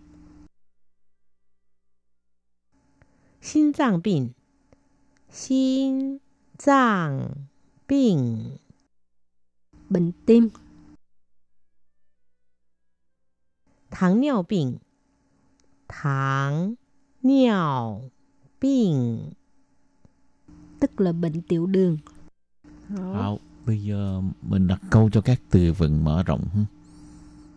[3.41, 4.30] Xin tạng bệnh
[5.33, 6.21] 心
[6.57, 7.31] 脏
[7.87, 8.59] 病，
[9.90, 10.51] bệnh tim,
[13.90, 14.79] 糖尿病，
[15.87, 16.77] 糖
[17.23, 18.01] 尿
[18.61, 19.33] 病，
[20.81, 21.99] tức là bệnh tiểu đường.
[22.88, 26.44] Hảo, bây giờ mình đặt câu cho các từ vựng mở rộng.
[26.55, 26.66] ha.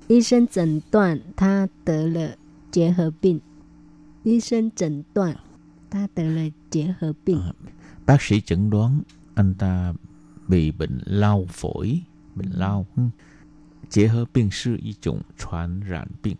[0.07, 2.35] 医生诊断他得了
[2.69, 3.41] 结核病。
[4.23, 5.37] 医生诊断
[5.95, 7.37] 他得了结核病。
[7.39, 7.53] Ờ,
[8.05, 9.01] Bác sĩ chẩn đoán
[9.35, 9.93] anh ta
[10.47, 12.01] bị bệnh lao phổi,
[12.35, 12.85] bệnh lao.
[12.95, 13.03] ha.
[13.89, 16.35] Chế hơ biên sư y chủng truyền染bệnh.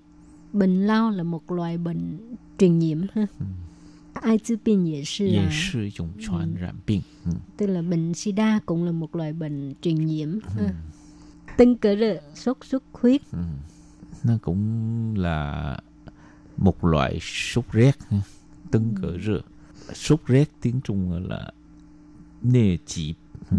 [0.54, 2.18] Bệnh lao là một loại bệnh
[2.58, 3.28] truyền nhiễm ha.
[4.14, 7.02] Ai滋病 也是 Ye là sư y chủng truyền染bệnh.
[7.26, 7.32] Ừ.
[7.58, 10.74] tức là bệnh sida cũng là một loại bệnh truyền nhiễm ha.
[11.58, 13.38] Tân cỡ rợ, sốt xuất huyết, Ừ.
[14.24, 15.78] Nó cũng là
[16.58, 17.92] một loại sốt rét.
[18.10, 18.18] ha.
[18.72, 19.42] Tưng cỡ rửa.
[19.94, 21.52] Sốt rét tiếng Trung gọi là
[22.42, 23.14] nề chỉ.
[23.52, 23.58] Ừ.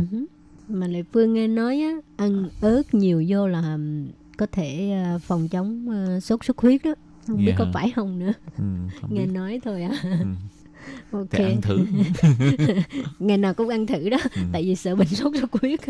[0.69, 5.19] mà lại Phương nghe nói á, ăn ớt nhiều vô là ừm, có thể à,
[5.19, 6.95] phòng chống à, sốt xuất huyết đó.
[7.27, 7.71] Không biết Dạ có hả?
[7.75, 8.33] phải không nữa.
[8.59, 8.65] Ừ,
[9.01, 9.33] không Nghe biết.
[9.33, 9.93] nói thôi à.
[10.03, 11.19] Ừ.
[11.19, 11.27] ok.
[11.31, 11.79] Thì ăn thử.
[13.19, 14.43] ngày nào cũng ăn thử đó Ừ.
[14.53, 15.81] tại vì sợ bệnh sốt xuất huyết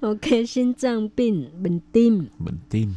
[0.00, 2.88] ok xin trang bệnh bệnh tim Bệnh tim.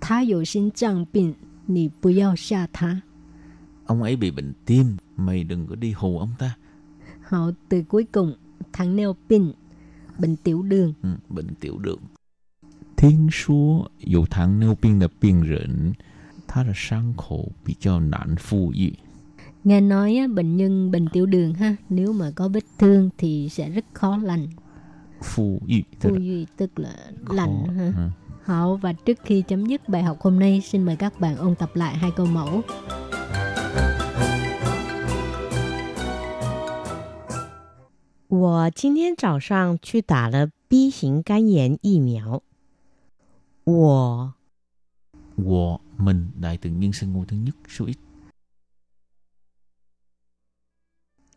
[0.00, 1.34] 他有心脏病
[1.66, 3.02] 你不要吓他
[3.87, 6.55] ông ấy bị bệnh tim, mày đừng có đi hù ông ta.
[7.21, 8.35] Họ từ cuối cùng,
[8.73, 9.51] thằng Neo Pin,
[10.19, 10.93] bệnh tiểu đường.
[11.01, 11.99] Ừ, bệnh tiểu đường.
[12.97, 15.93] Thiên số dù thằng Neo Pin là biên rỉnh,
[16.47, 18.91] thá là sang khổ bị cho nạn phu dị.
[19.63, 23.69] Nghe nói bệnh nhân bệnh tiểu đường ha, nếu mà có vết thương thì sẽ
[23.69, 24.47] rất khó lành.
[25.23, 25.83] Phu dị.
[25.99, 26.95] Phu dị tức là
[27.25, 27.93] khó, lành ha.
[27.95, 28.09] Ừ.
[28.43, 31.55] Hảo và trước khi chấm dứt bài học hôm nay, xin mời các bạn ôn
[31.55, 32.61] tập lại hai câu mẫu.
[38.28, 42.42] 我今天早上去打了 B 型肝炎疫苗。
[43.64, 44.34] 我
[45.36, 47.98] Wo mình đại tự nhiên sinh ngôi thứ nhất số ít.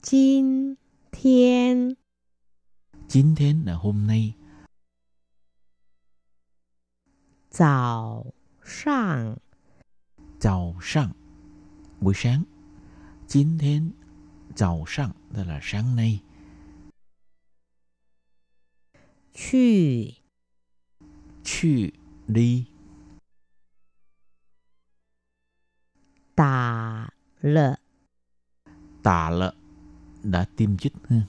[0.01, 0.77] 今
[1.11, 1.95] 天
[3.07, 4.33] Chín thiên là hôm nay.
[7.49, 8.25] 早
[8.63, 9.37] 上
[10.39, 11.11] Chào sáng
[12.01, 12.43] buổi sáng.
[13.27, 13.91] Chín thiên
[14.55, 16.21] chào sáng tức là sáng nay.
[19.39, 20.15] 去
[21.43, 21.93] 去
[22.27, 22.65] đi
[26.35, 27.77] 打了
[29.03, 29.55] tà lợ
[30.23, 31.27] đã tiêm chích ha.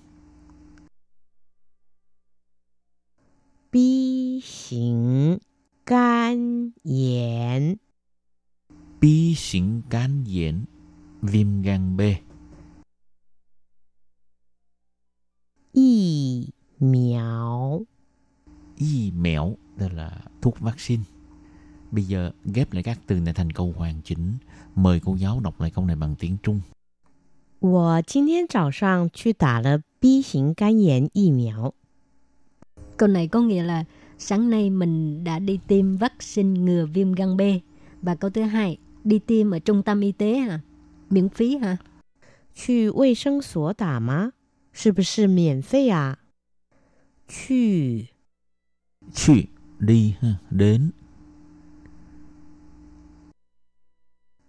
[3.72, 3.76] B
[4.42, 5.38] 型
[5.84, 7.76] 肝炎
[9.00, 10.54] Bi xỉn can nhiễm
[11.22, 12.00] viêm gan B.
[20.40, 21.02] thuốc vaccine.
[21.90, 24.34] Bây giờ ghép lại các từ này thành câu hoàn chỉnh.
[24.74, 26.60] Mời cô giáo đọc lại câu này bằng tiếng Trung.
[27.58, 31.72] 我今天早上去打了 B 型肝炎疫苗。
[32.96, 33.84] Câu này có nghĩa là
[34.18, 37.40] sáng nay mình đã đi tiêm vaccine ngừa viêm gan B.
[38.02, 40.60] Và câu thứ hai, đi tiêm ở trung tâm y tế hả?
[41.10, 41.76] Miễn phí hả?
[42.54, 44.32] 去卫生所打吗？
[44.72, 46.18] 是不是免费啊？
[47.28, 48.08] 去
[49.14, 49.48] 去
[49.81, 50.91] đi ha, đến.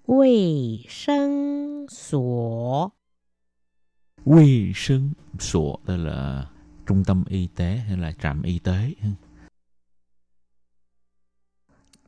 [0.07, 2.91] Vệ sinh sổ.
[4.25, 6.51] Vệ sinh sổ đó là
[6.87, 8.95] trung tâm y tế hay là trạm y tế.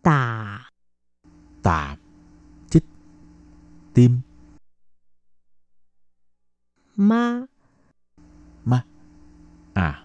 [0.02, 0.60] Tà.
[1.62, 1.96] Tà.
[2.70, 2.84] Chích.
[3.94, 4.20] Tim.
[6.96, 7.42] Ma.
[8.64, 8.84] Ma.
[9.74, 10.03] À.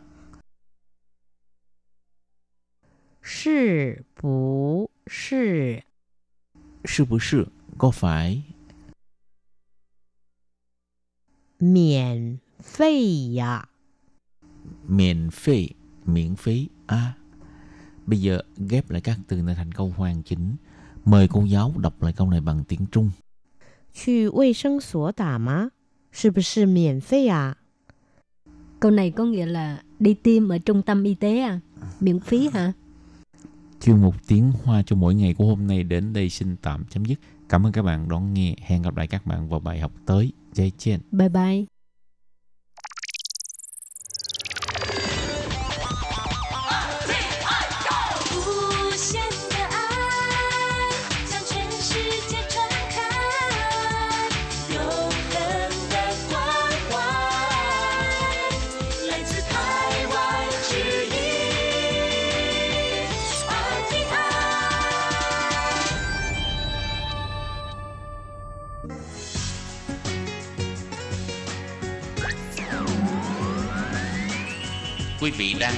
[3.29, 5.83] 是不是
[6.85, 7.47] sư bù sư
[7.79, 8.43] có phải
[11.59, 13.69] 免费呀？
[14.89, 15.71] miễn phí
[16.05, 17.15] miễn phí à
[18.07, 20.57] bây giờ ghép lại các từ này thành câu hoàn chỉnh
[21.05, 23.11] mời cô giáo đọc lại câu này bằng tiếng Trung
[23.93, 25.71] 去卫生所打吗？
[26.11, 27.57] 是不是免费啊？
[28.81, 31.61] Câu này có nghĩa là đi tiêm ở trung tâm y tế à?
[32.01, 32.73] Miễn phí hả?
[33.82, 37.06] Chuyên mục tiếng Hoa cho mỗi ngày của hôm nay đến đây xin tạm chấm
[37.06, 37.20] dứt.
[37.50, 38.56] Cảm ơn các bạn đón nghe.
[38.62, 40.32] Hẹn gặp lại các bạn vào bài học tới.
[40.54, 41.00] Jay Chen.
[41.12, 41.79] Bye bye.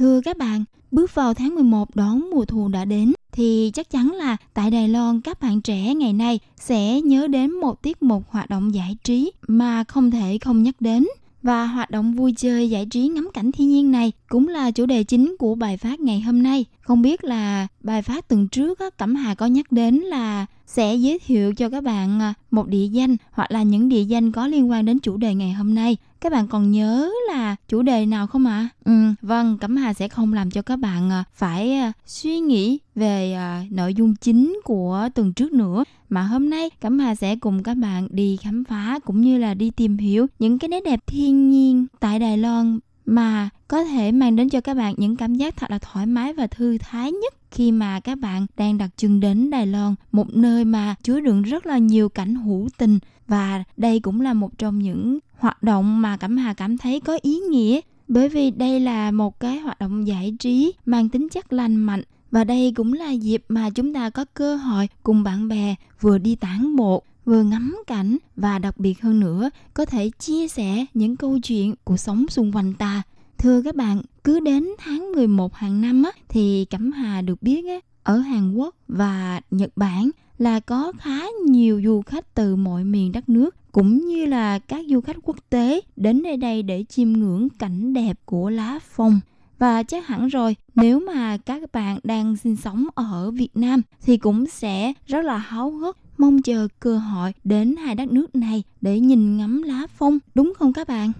[0.00, 4.12] Thưa các bạn, bước vào tháng 11 đón mùa thu đã đến thì chắc chắn
[4.12, 8.22] là tại Đài Loan các bạn trẻ ngày nay sẽ nhớ đến một tiết mục
[8.28, 11.06] hoạt động giải trí mà không thể không nhắc đến.
[11.42, 14.86] Và hoạt động vui chơi giải trí ngắm cảnh thiên nhiên này cũng là chủ
[14.86, 16.64] đề chính của bài phát ngày hôm nay.
[16.80, 20.94] Không biết là bài phát tuần trước á, Cẩm Hà có nhắc đến là sẽ
[20.94, 24.46] giới thiệu cho các bạn à, một địa danh hoặc là những địa danh có
[24.46, 25.96] liên quan đến chủ đề ngày hôm nay.
[26.20, 28.68] Các bạn còn nhớ là chủ đề nào không ạ?
[28.84, 32.78] Ừ, vâng, Cẩm Hà sẽ không làm cho các bạn à, phải à, suy nghĩ
[32.94, 35.84] về à, nội dung chính của tuần trước nữa.
[36.08, 39.54] Mà hôm nay Cẩm Hà sẽ cùng các bạn đi khám phá cũng như là
[39.54, 44.12] đi tìm hiểu những cái nét đẹp thiên nhiên tại Đài Loan mà có thể
[44.12, 47.12] mang đến cho các bạn những cảm giác thật là thoải mái và thư thái
[47.12, 51.20] nhất khi mà các bạn đang đặt chân đến Đài Loan, một nơi mà chứa
[51.20, 52.98] đựng rất là nhiều cảnh hữu tình.
[53.26, 57.18] Và đây cũng là một trong những hoạt động mà Cẩm Hà cảm thấy có
[57.22, 61.52] ý nghĩa bởi vì đây là một cái hoạt động giải trí mang tính chất
[61.52, 65.48] lành mạnh và đây cũng là dịp mà chúng ta có cơ hội cùng bạn
[65.48, 70.10] bè vừa đi tản bộ vừa ngắm cảnh và đặc biệt hơn nữa có thể
[70.18, 73.02] chia sẻ những câu chuyện cuộc sống xung quanh ta.
[73.38, 77.66] Thưa các bạn, cứ đến tháng 11 hàng năm á, thì Cẩm Hà được biết
[77.66, 82.84] á, ở Hàn Quốc và Nhật Bản là có khá nhiều du khách từ mọi
[82.84, 86.84] miền đất nước cũng như là các du khách quốc tế đến nơi đây để
[86.88, 89.20] chiêm ngưỡng cảnh đẹp của lá phong.
[89.58, 94.16] Và chắc hẳn rồi, nếu mà các bạn đang sinh sống ở Việt Nam thì
[94.16, 98.62] cũng sẽ rất là háo hức mong chờ cơ hội đến hai đất nước này
[98.80, 101.12] để nhìn ngắm lá phong, đúng không các bạn?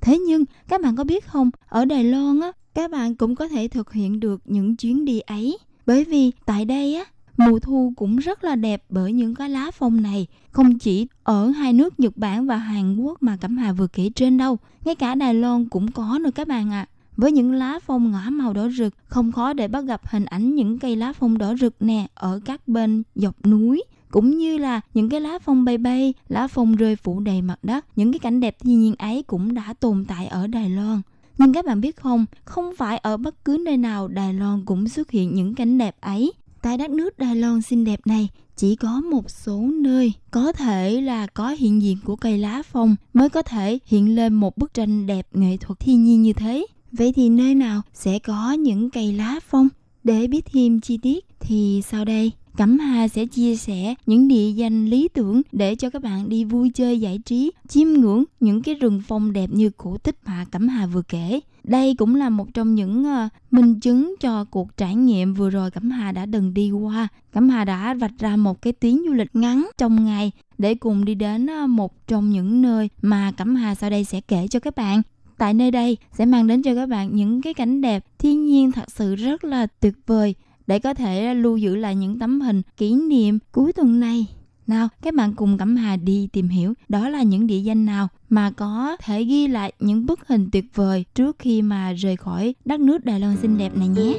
[0.00, 3.48] Thế nhưng các bạn có biết không, ở Đài Loan á, các bạn cũng có
[3.48, 5.58] thể thực hiện được những chuyến đi ấy.
[5.86, 7.04] Bởi vì tại đây á,
[7.38, 10.26] mùa thu cũng rất là đẹp bởi những cái lá phong này.
[10.50, 14.10] Không chỉ ở hai nước Nhật Bản và Hàn Quốc mà Cẩm Hà vừa kể
[14.14, 16.86] trên đâu, ngay cả Đài Loan cũng có nữa các bạn ạ.
[16.88, 16.88] À.
[17.16, 20.54] Với những lá phong ngõ màu đỏ rực, không khó để bắt gặp hình ảnh
[20.54, 24.80] những cây lá phong đỏ rực nè ở các bên dọc núi cũng như là
[24.94, 28.18] những cái lá phong bay bay, lá phong rơi phủ đầy mặt đất, những cái
[28.18, 31.02] cảnh đẹp thiên nhiên ấy cũng đã tồn tại ở Đài Loan.
[31.38, 34.88] Nhưng các bạn biết không, không phải ở bất cứ nơi nào Đài Loan cũng
[34.88, 36.32] xuất hiện những cảnh đẹp ấy.
[36.62, 41.00] Tại đất nước Đài Loan xinh đẹp này, chỉ có một số nơi có thể
[41.00, 44.74] là có hiện diện của cây lá phong mới có thể hiện lên một bức
[44.74, 46.66] tranh đẹp nghệ thuật thiên nhiên như thế.
[46.92, 49.68] Vậy thì nơi nào sẽ có những cây lá phong?
[50.04, 54.50] Để biết thêm chi tiết thì sau đây Cẩm Hà sẽ chia sẻ những địa
[54.50, 58.62] danh lý tưởng để cho các bạn đi vui chơi giải trí, chiêm ngưỡng những
[58.62, 61.40] cái rừng phong đẹp như cổ tích mà Cẩm Hà vừa kể.
[61.64, 65.70] Đây cũng là một trong những uh, minh chứng cho cuộc trải nghiệm vừa rồi
[65.70, 67.08] Cẩm Hà đã từng đi qua.
[67.32, 71.04] Cẩm Hà đã vạch ra một cái tuyến du lịch ngắn trong ngày để cùng
[71.04, 74.60] đi đến uh, một trong những nơi mà Cẩm Hà sau đây sẽ kể cho
[74.60, 75.02] các bạn.
[75.38, 78.72] Tại nơi đây sẽ mang đến cho các bạn những cái cảnh đẹp thiên nhiên
[78.72, 80.34] thật sự rất là tuyệt vời
[80.68, 84.26] để có thể lưu giữ lại những tấm hình kỷ niệm cuối tuần này.
[84.66, 88.08] Nào, các bạn cùng Cẩm Hà đi tìm hiểu đó là những địa danh nào
[88.28, 92.54] mà có thể ghi lại những bức hình tuyệt vời trước khi mà rời khỏi
[92.64, 94.14] đất nước Đài Loan xinh đẹp này nhé.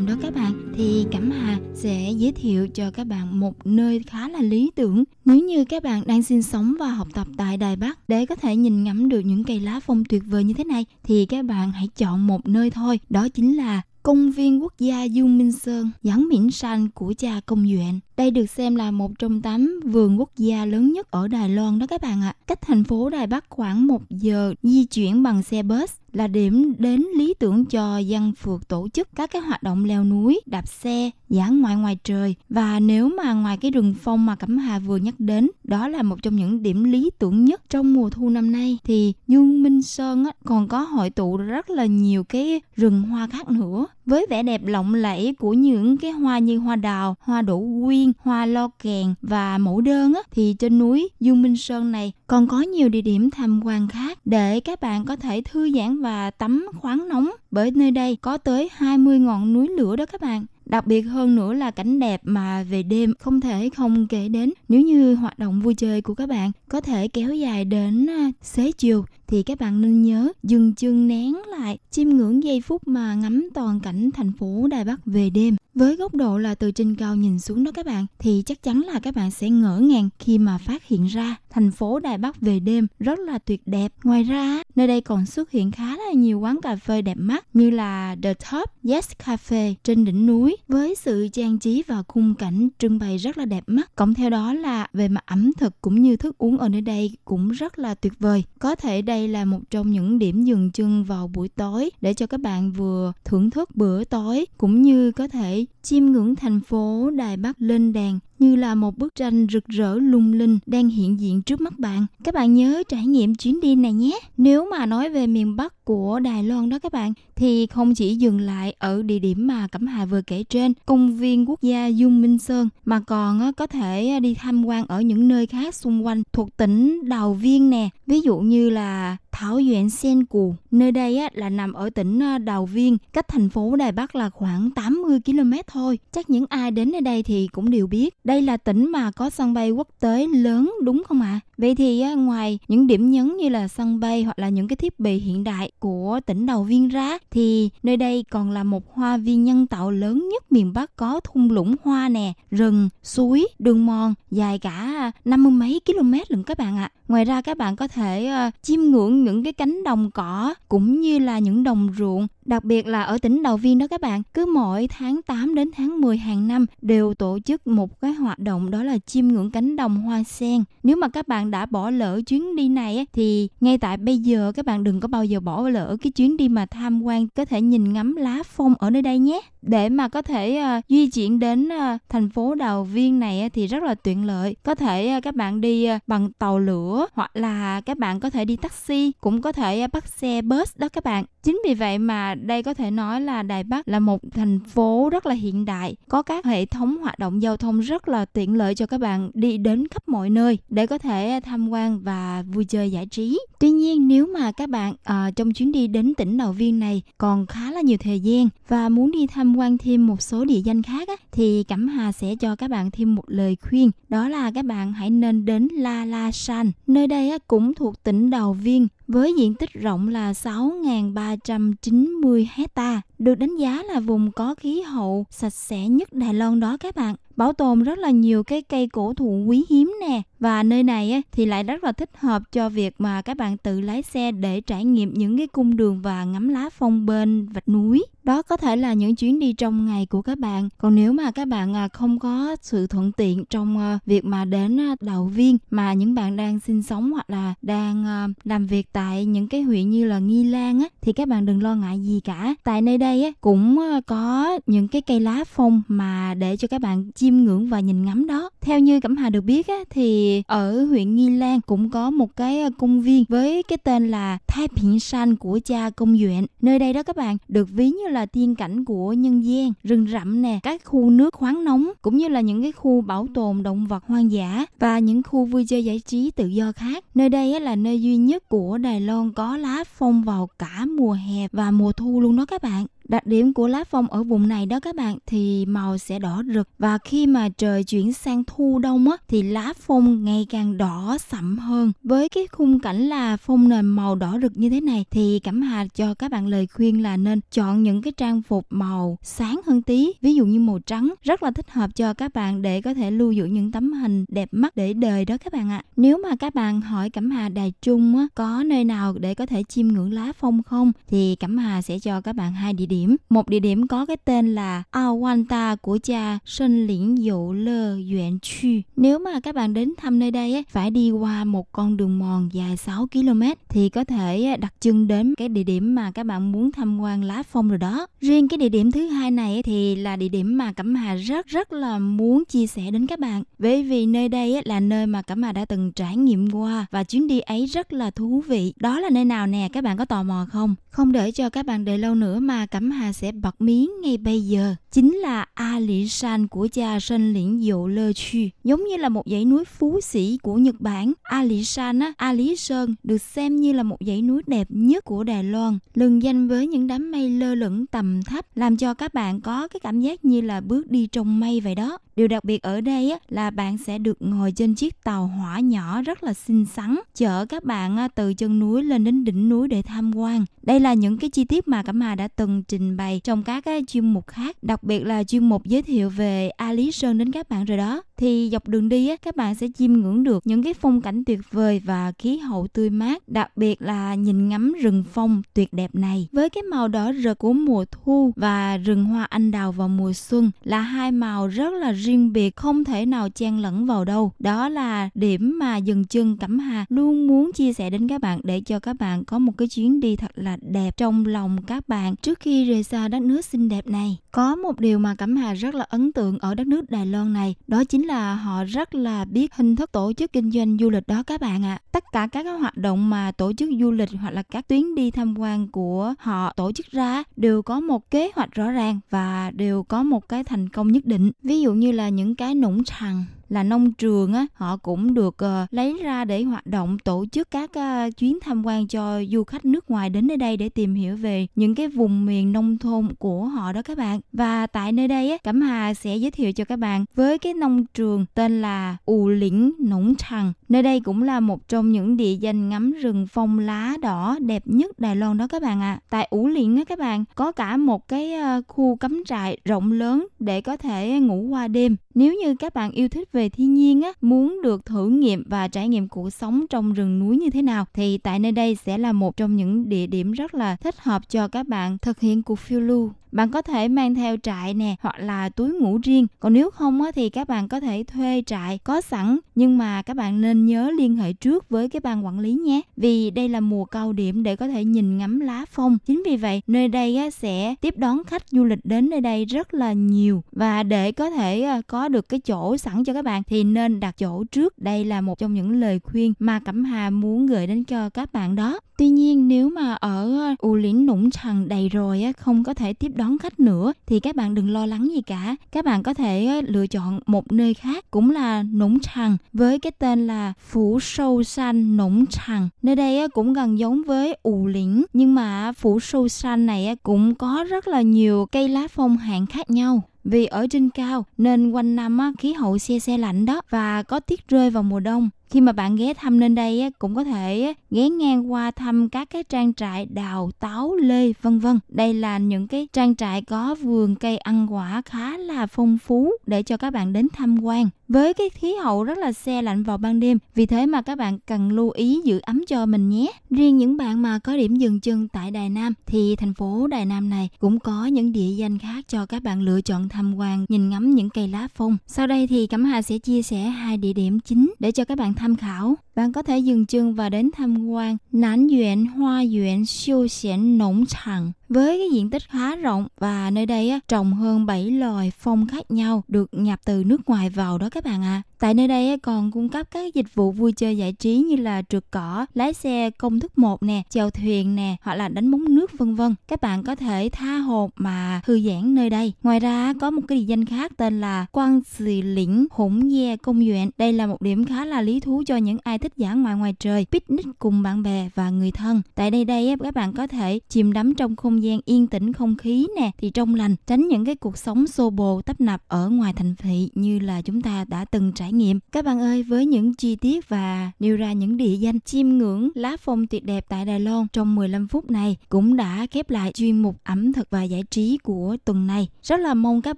[0.00, 4.02] Bắc đó các bạn thì Cẩm Hà sẽ giới thiệu cho các bạn một nơi
[4.06, 7.56] khá là lý tưởng nếu như các bạn đang sinh sống và học tập tại
[7.56, 10.54] Đài Bắc để có thể nhìn ngắm được những cây lá phong tuyệt vời như
[10.54, 14.62] thế này thì các bạn hãy chọn một nơi thôi đó chính là Công viên
[14.62, 18.00] quốc gia Du Minh Sơn, Giáng Miễn San của cha Công Duyện.
[18.20, 21.78] Đây được xem là một trong tám vườn quốc gia lớn nhất ở Đài Loan
[21.78, 22.34] đó các bạn ạ.
[22.46, 26.74] Cách thành phố Đài Bắc khoảng một giờ di chuyển bằng xe bus là điểm
[26.78, 30.68] đến lý tưởng cho dân phượt tổ chức các cái hoạt động leo núi, đạp
[30.68, 32.34] xe, dã ngoại ngoài trời.
[32.48, 36.02] Và nếu mà ngoài cái rừng phong mà Cẩm Hà vừa nhắc đến, đó là
[36.02, 39.82] một trong những điểm lý tưởng nhất trong mùa thu năm nay thì Dương Minh
[39.82, 44.26] Sơn á, còn có hội tụ rất là nhiều cái rừng hoa khác nữa với
[44.30, 48.46] vẻ đẹp lộng lẫy của những cái hoa như hoa đào, hoa đỗ quyên, hoa
[48.46, 52.60] lo kèn và mẫu đơn á, thì trên núi Dương Minh Sơn này còn có
[52.60, 56.66] nhiều địa điểm tham quan khác để các bạn có thể thư giãn và tắm
[56.80, 60.46] khoáng nóng bởi nơi đây có tới 20 ngọn núi lửa đó các bạn.
[60.66, 64.52] Đặc biệt hơn nữa là cảnh đẹp mà về đêm không thể không kể đến.
[64.68, 68.30] Nếu như hoạt động vui chơi của các bạn có thể kéo dài đến à,
[68.42, 72.88] xế chiều thì các bạn nên nhớ dừng chân nén lại, chiêm ngưỡng giây phút
[72.88, 75.56] mà ngắm toàn cảnh thành phố Đài Bắc về đêm.
[75.74, 78.80] Với góc độ là từ trên cao nhìn xuống đó các bạn thì chắc chắn
[78.80, 82.40] là các bạn sẽ ngỡ ngàng khi mà phát hiện ra thành phố Đài Bắc
[82.40, 83.92] về đêm rất là tuyệt đẹp.
[84.04, 87.39] Ngoài ra, nơi đây còn xuất hiện khá là nhiều quán cà phê đẹp mắt
[87.52, 92.34] như là The Top Yes Cafe trên đỉnh núi với sự trang trí và khung
[92.34, 93.96] cảnh trưng bày rất là đẹp mắt.
[93.96, 97.16] Cộng theo đó là về mặt ẩm thực cũng như thức uống ở nơi đây
[97.24, 98.44] cũng rất là tuyệt vời.
[98.58, 102.26] Có thể đây là một trong những điểm dừng chân vào buổi tối để cho
[102.26, 107.10] các bạn vừa thưởng thức bữa tối cũng như có thể chiêm ngưỡng thành phố
[107.10, 111.20] Đài Bắc lên đèn như là một bức tranh rực rỡ lung linh đang hiện
[111.20, 112.06] diện trước mắt bạn.
[112.24, 114.18] Các bạn nhớ trải nghiệm chuyến đi này nhé.
[114.36, 118.16] Nếu mà nói về miền Bắc của Đài Loan đó các bạn thì không chỉ
[118.16, 121.86] dừng lại ở địa điểm mà Cẩm Hà vừa kể trên, công viên quốc gia
[121.86, 125.46] Dung Minh Sơn mà còn ờ, có thể ờ, đi tham quan ở những nơi
[125.46, 127.88] khác xung quanh thuộc tỉnh Đào Viên nè.
[128.06, 130.54] Ví dụ như là Thảo Duyện Sen Cù.
[130.70, 134.14] Nơi đây á, là nằm ở tỉnh ờ, Đào Viên, cách thành phố Đài Bắc
[134.14, 135.98] là khoảng 80 km thôi.
[136.12, 138.14] Chắc những ai đến nơi đây thì cũng đều biết.
[138.24, 141.40] Đây là tỉnh mà có sân bay quốc tế lớn đúng không ạ?
[141.44, 141.46] À?
[141.60, 145.00] Vậy thì ngoài những điểm nhấn như là sân bay hoặc là những cái thiết
[145.00, 149.16] bị hiện đại của tỉnh đầu Viên ra thì nơi đây còn là một hoa
[149.16, 153.86] viên nhân tạo lớn nhất miền Bắc có thung lũng hoa nè, rừng, suối, đường
[153.86, 156.90] mòn dài cả năm mươi mấy km lận các bạn ạ.
[156.94, 156.96] À.
[157.08, 161.00] Ngoài ra các bạn có thể uh, chiêm ngưỡng những cái cánh đồng cỏ cũng
[161.00, 164.22] như là những đồng ruộng Đặc biệt là ở tỉnh Đào Viên đó các bạn,
[164.34, 168.38] cứ mỗi tháng 8 đến tháng 10 hàng năm đều tổ chức một cái hoạt
[168.38, 170.64] động đó là chiêm ngưỡng cánh đồng hoa sen.
[170.82, 174.52] Nếu mà các bạn đã bỏ lỡ chuyến đi này thì ngay tại bây giờ
[174.54, 177.44] các bạn đừng có bao giờ bỏ lỡ cái chuyến đi mà tham quan có
[177.44, 179.40] thể nhìn ngắm lá phong ở nơi đây nhé.
[179.62, 183.52] Để mà có thể uh, di chuyển đến uh, thành phố Đào Viên này uh,
[183.52, 184.56] thì rất là tiện lợi.
[184.62, 188.30] Có thể uh, các bạn đi uh, bằng tàu lửa hoặc là các bạn có
[188.30, 191.24] thể đi taxi, cũng có thể uh, bắt xe bus đó các bạn.
[191.42, 195.08] Chính vì vậy mà đây có thể nói là Đài Bắc là một thành phố
[195.12, 198.54] rất là hiện đại, có các hệ thống hoạt động giao thông rất là tiện
[198.54, 202.44] lợi cho các bạn đi đến khắp mọi nơi để có thể tham quan và
[202.52, 203.38] vui chơi giải trí.
[203.58, 207.02] Tuy nhiên nếu mà các bạn à, trong chuyến đi đến tỉnh Đào Viên này
[207.18, 210.60] còn khá là nhiều thời gian và muốn đi tham quan thêm một số địa
[210.64, 214.28] danh khác á, thì Cẩm Hà sẽ cho các bạn thêm một lời khuyên đó
[214.28, 216.72] là các bạn hãy nên đến La La San.
[216.86, 223.02] Nơi đây á, cũng thuộc tỉnh Đào Viên với diện tích rộng là 6.390 hecta,
[223.18, 226.96] được đánh giá là vùng có khí hậu sạch sẽ nhất Đài Loan đó các
[226.96, 227.14] bạn.
[227.36, 231.22] Bảo tồn rất là nhiều cái cây cổ thụ quý hiếm nè và nơi này
[231.32, 234.60] thì lại rất là thích hợp cho việc mà các bạn tự lái xe để
[234.60, 238.04] trải nghiệm những cái cung đường và ngắm lá phong bên vạch núi.
[238.24, 240.68] Đó có thể là những chuyến đi trong ngày của các bạn.
[240.78, 244.44] Còn nếu mà các bạn à, không có sự thuận tiện trong à, việc mà
[244.44, 248.04] đến à, đầu viên mà những bạn đang sinh sống hoặc là đang
[248.44, 251.62] làm việc tại những cái huyện như là Nghi Lan á, thì các bạn đừng
[251.62, 252.54] lo ngại gì cả.
[252.64, 256.80] Tại nơi đây á, cũng có những cái cây lá phong mà để cho các
[256.80, 258.50] bạn chiêm ngưỡng và nhìn ngắm đó.
[258.60, 262.36] Theo như Cẩm Hà được biết á, thì ở huyện Nghi Lan cũng có một
[262.36, 266.46] cái ờ, công viên với cái tên là Thái Biển San của cha công duyện.
[266.62, 270.06] Nơi đây đó các bạn được ví như là tiên cảnh của nhân gian, rừng
[270.12, 273.62] rậm nè, các khu nước khoáng nóng cũng như là những cái khu bảo tồn
[273.62, 277.04] động vật hoang dã và những khu vui chơi giải trí tự do khác.
[277.14, 281.12] Nơi đây là nơi duy nhất của Đài Loan có lá phong vào cả mùa
[281.12, 282.86] hè và mùa thu luôn đó các bạn.
[283.10, 286.42] Đặc điểm của lá phong ở vùng này đó các bạn thì màu sẽ đỏ
[286.54, 290.78] rực và khi mà trời chuyển sang thu đông á thì lá phong ngày càng
[290.78, 291.92] đỏ sậm hơn.
[292.04, 295.62] Với cái khung cảnh là phong nền màu đỏ rực như thế này thì Cẩm
[295.62, 299.60] Hà cho các bạn lời khuyên là nên chọn những cái trang phục màu sáng
[299.66, 302.80] hơn tí, ví dụ như màu trắng rất là thích hợp cho các bạn để
[302.80, 305.82] có thể lưu giữ những tấm hình đẹp mắt để đời đó các bạn ạ.
[305.96, 309.46] Nếu mà các bạn hỏi Cẩm Hà Đài Trung á, có nơi nào để có
[309.46, 312.86] thể chiêm ngưỡng lá phong không thì Cẩm Hà sẽ cho các bạn hai địa
[312.86, 312.99] điểm.
[313.30, 318.38] Một địa điểm có cái tên là Awanta của cha Sơn Liễn Dụ Lơ Duyện
[318.42, 318.68] Chu.
[318.96, 322.18] Nếu mà các bạn đến thăm nơi đây á, phải đi qua một con đường
[322.18, 326.26] mòn dài 6 km thì có thể đặt chân đến cái địa điểm mà các
[326.26, 328.06] bạn muốn tham quan lá phong rồi đó.
[328.20, 331.46] Riêng cái địa điểm thứ hai này thì là địa điểm mà Cẩm Hà rất
[331.46, 333.42] rất là muốn chia sẻ đến các bạn.
[333.58, 337.04] Bởi vì nơi đây là nơi mà Cẩm Hà đã từng trải nghiệm qua và
[337.04, 338.72] chuyến đi ấy rất là thú vị.
[338.76, 340.74] Đó là nơi nào nè, các bạn có tò mò không?
[340.90, 344.18] Không để cho các bạn đợi lâu nữa mà Cẩm Hà sẽ bật mí ngay
[344.18, 344.74] bây giờ.
[344.90, 348.38] Chính là A Lý San của cha Sơn Liễn Dụ Lơ Chu.
[348.64, 351.12] Giống như là một dãy núi phú sĩ của Nhật Bản.
[351.22, 354.66] A Lý San á, A Lý Sơn được xem như là một dãy núi đẹp
[354.70, 355.78] nhất của Đài Loan.
[355.94, 359.68] Lừng danh với những đám mây lơ lửng tầm thấp làm cho các bạn có
[359.68, 361.98] cái cảm giác như là bước đi trong mây vậy đó.
[362.16, 365.60] Điều đặc biệt ở đây á, là bạn sẽ được ngồi trên chiếc tàu hỏa
[365.60, 369.48] nhỏ rất là xinh xắn chở các bạn á, từ chân núi lên đến đỉnh
[369.48, 370.44] núi để tham quan.
[370.62, 373.64] Đây là những cái chi tiết mà Cẩm Hà đã từng trình bày trong các
[373.64, 377.18] cái chuyên mục khác, đặc biệt là chuyên mục giới thiệu về A Lý Sơn
[377.18, 378.02] đến các bạn rồi đó.
[378.20, 381.24] Thì dọc đường đi á, các bạn sẽ chiêm ngưỡng được những cái phong cảnh
[381.24, 385.72] tuyệt vời và khí hậu tươi mát, đặc biệt là nhìn ngắm rừng phong tuyệt
[385.72, 386.28] đẹp này.
[386.32, 390.12] Với cái màu đỏ rực của mùa thu và rừng hoa anh đào vào mùa
[390.12, 394.32] xuân là hai màu rất là riêng biệt, không thể nào chen lẫn vào đâu.
[394.38, 398.40] Đó là điểm mà dừng chân Cẩm Hà luôn muốn chia sẻ đến các bạn
[398.42, 401.88] để cho các bạn có một cái chuyến đi thật là đẹp trong lòng các
[401.88, 404.16] bạn trước khi rời xa đất nước xinh đẹp này.
[404.32, 407.32] Có một điều mà Cẩm Hà rất là ấn tượng ở đất nước Đài Loan
[407.32, 410.76] này, đó chính là là họ rất là biết hình thức tổ chức kinh doanh
[410.80, 411.74] du lịch đó các bạn ạ.
[411.74, 411.82] À.
[411.92, 415.10] Tất cả các hoạt động mà tổ chức du lịch hoặc là các tuyến đi
[415.10, 419.50] tham quan của họ tổ chức ra đều có một kế hoạch rõ ràng và
[419.50, 421.30] đều có một cái thành công nhất định.
[421.42, 425.36] Ví dụ như là những cái nũng thằng là nông trường á họ cũng được
[425.44, 429.44] uh, lấy ra để hoạt động tổ chức các uh, chuyến tham quan cho du
[429.44, 432.78] khách nước ngoài đến nơi đây để tìm hiểu về những cái vùng miền nông
[432.78, 434.20] thôn của họ đó các bạn.
[434.32, 437.54] Và tại nơi đây á Cẩm Hà sẽ giới thiệu cho các bạn với cái
[437.54, 440.52] nông trường tên là Ù Lĩnh Nũng Trằng.
[440.68, 444.62] Nơi đây cũng là một trong những địa danh ngắm rừng phong lá đỏ đẹp
[444.66, 445.92] nhất Đài Loan đó các bạn ạ.
[445.92, 446.00] À.
[446.10, 449.92] tại Ủ Lĩnh á các bạn có cả một cái uh, khu cắm trại rộng
[449.92, 453.74] lớn để có thể ngủ qua đêm nếu như các bạn yêu thích về thiên
[453.74, 457.50] nhiên á, muốn được thử nghiệm và trải nghiệm cuộc sống trong rừng núi như
[457.50, 460.76] thế nào thì tại nơi đây sẽ là một trong những địa điểm rất là
[460.76, 463.12] thích hợp cho các bạn thực hiện cuộc phiêu lưu.
[463.32, 466.26] Bạn có thể mang theo trại nè hoặc là túi ngủ riêng.
[466.40, 470.02] Còn nếu không á, thì các bạn có thể thuê trại có sẵn nhưng mà
[470.02, 472.80] các bạn nên nhớ liên hệ trước với cái ban quản lý nhé.
[472.96, 475.98] Vì đây là mùa cao điểm để có thể nhìn ngắm lá phong.
[476.06, 479.44] Chính vì vậy nơi đây á, sẽ tiếp đón khách du lịch đến nơi đây
[479.44, 480.42] rất là nhiều.
[480.52, 483.64] Và để có thể ờ, có có được cái chỗ sẵn cho các bạn thì
[483.64, 484.78] nên đặt chỗ trước.
[484.78, 488.32] Đây là một trong những lời khuyên mà cẩm hà muốn gửi đến cho các
[488.32, 488.80] bạn đó.
[488.98, 493.12] Tuy nhiên, nếu mà ở u Lĩnh nũng trần đầy rồi không có thể tiếp
[493.14, 495.56] đón khách nữa, thì các bạn đừng lo lắng gì cả.
[495.72, 499.92] Các bạn có thể lựa chọn một nơi khác, cũng là nũng trần, với cái
[499.98, 502.68] tên là phủ sâu Xanh nũng trần.
[502.82, 507.34] Nơi đây cũng gần giống với U lĩnh, nhưng mà phủ sâu Xanh này cũng
[507.34, 511.70] có rất là nhiều cây lá phong hạng khác nhau vì ở trên cao nên
[511.70, 515.00] quanh năm á, khí hậu xe xe lạnh đó và có tuyết rơi vào mùa
[515.00, 515.30] đông.
[515.50, 518.70] Khi mà bạn ghé thăm lên đây á, cũng có thể á, ghé ngang qua
[518.70, 521.78] thăm các cái trang trại đào táo lê vân vân.
[521.88, 526.32] Đây là những cái trang trại có vườn cây ăn quả khá là phong phú
[526.46, 529.82] để cho các bạn đến tham quan với cái khí hậu rất là xe lạnh
[529.82, 533.08] vào ban đêm, vì thế mà các bạn cần lưu ý giữ ấm cho mình
[533.08, 533.32] nhé.
[533.50, 537.06] Riêng những bạn mà có điểm dừng chân tại Đài Nam thì thành phố Đài
[537.06, 540.64] Nam này cũng có những địa danh khác cho các bạn lựa chọn tham quan,
[540.68, 541.96] nhìn ngắm những cây lá phong.
[542.06, 545.18] Sau đây thì Cẩm Hà sẽ chia sẻ hai địa điểm chính để cho các
[545.18, 549.44] bạn tham khảo bạn có thể dừng chân và đến tham quan Nán duyện Hoa
[549.46, 554.00] duyện Siêu Xiển Nỗng Chẳng với cái diện tích khá rộng và nơi đây á,
[554.08, 558.04] trồng hơn 7 loài phong khác nhau được nhập từ nước ngoài vào đó các
[558.04, 558.42] bạn ạ.
[558.46, 558.49] À.
[558.60, 561.82] Tại nơi đây còn cung cấp các dịch vụ vui chơi giải trí như là
[561.88, 565.74] trượt cỏ, lái xe công thức một nè, chèo thuyền nè, hoặc là đánh bóng
[565.74, 566.34] nước vân vân.
[566.48, 569.32] Các bạn có thể tha hồ mà thư giãn nơi đây.
[569.42, 573.36] Ngoài ra có một cái địa danh khác tên là Quang Sì Lĩnh Hủng Ye
[573.36, 573.90] Công Duyện.
[573.98, 576.56] Đây là một điểm khá là lý thú cho những ai thích thích dã ngoại
[576.56, 579.02] ngoài trời, picnic cùng bạn bè và người thân.
[579.14, 582.56] Tại đây đây các bạn có thể chìm đắm trong không gian yên tĩnh không
[582.56, 586.08] khí nè, thì trong lành, tránh những cái cuộc sống xô bồ tấp nập ở
[586.08, 588.79] ngoài thành thị như là chúng ta đã từng trải nghiệm.
[588.91, 592.69] Các bạn ơi, với những chi tiết và nêu ra những địa danh chiêm ngưỡng
[592.75, 596.51] lá phong tuyệt đẹp tại Đài Loan trong 15 phút này cũng đã khép lại
[596.51, 599.09] chuyên mục ẩm thực và giải trí của tuần này.
[599.23, 599.97] Rất là mong các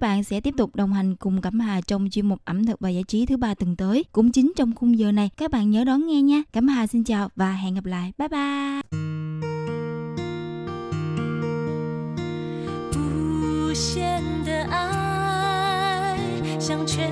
[0.00, 2.88] bạn sẽ tiếp tục đồng hành cùng Cẩm Hà trong chuyên mục ẩm thực và
[2.88, 4.04] giải trí thứ ba tuần tới.
[4.12, 6.42] Cũng chính trong khung giờ này, các bạn nhớ đón nghe nha.
[6.52, 8.12] Cẩm Hà xin chào và hẹn gặp lại.
[8.18, 9.48] Bye bye.
[13.68, 16.18] 无限的爱
[16.58, 17.11] 向全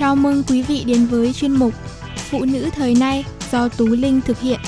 [0.00, 1.74] Chào mừng quý vị đến với chuyên mục
[2.16, 4.60] Phụ nữ thời nay do Tú Linh thực hiện.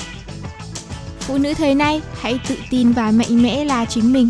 [1.19, 4.29] Phụ nữ thời nay hãy tự tin và mạnh mẽ là chính mình.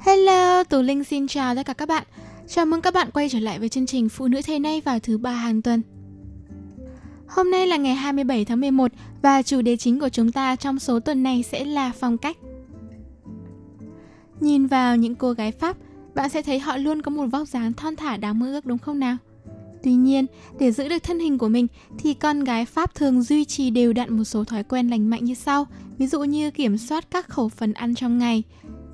[0.00, 2.04] Hello, Tú Linh xin chào tất cả các bạn.
[2.48, 4.98] Chào mừng các bạn quay trở lại với chương trình Phụ nữ thời nay vào
[4.98, 5.82] thứ ba hàng tuần.
[7.30, 10.78] Hôm nay là ngày 27 tháng 11 và chủ đề chính của chúng ta trong
[10.78, 12.36] số tuần này sẽ là phong cách.
[14.40, 15.76] Nhìn vào những cô gái Pháp,
[16.14, 18.78] bạn sẽ thấy họ luôn có một vóc dáng thon thả đáng mơ ước đúng
[18.78, 19.16] không nào?
[19.82, 20.26] Tuy nhiên,
[20.58, 21.66] để giữ được thân hình của mình
[21.98, 25.24] thì con gái Pháp thường duy trì đều đặn một số thói quen lành mạnh
[25.24, 25.66] như sau,
[25.98, 28.42] ví dụ như kiểm soát các khẩu phần ăn trong ngày.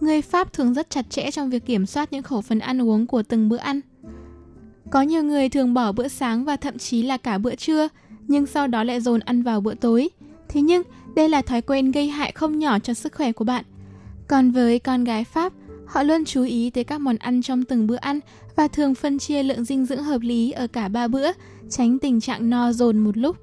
[0.01, 3.07] Người Pháp thường rất chặt chẽ trong việc kiểm soát những khẩu phần ăn uống
[3.07, 3.81] của từng bữa ăn.
[4.91, 7.89] Có nhiều người thường bỏ bữa sáng và thậm chí là cả bữa trưa,
[8.29, 10.09] nhưng sau đó lại dồn ăn vào bữa tối.
[10.49, 10.83] Thế nhưng,
[11.17, 13.65] đây là thói quen gây hại không nhỏ cho sức khỏe của bạn.
[14.29, 15.53] Còn với con gái Pháp,
[15.87, 18.21] họ luôn chú ý tới các món ăn trong từng bữa ăn
[18.57, 21.31] và thường phân chia lượng dinh dưỡng hợp lý ở cả ba bữa,
[21.71, 23.37] tránh tình trạng no dồn một lúc.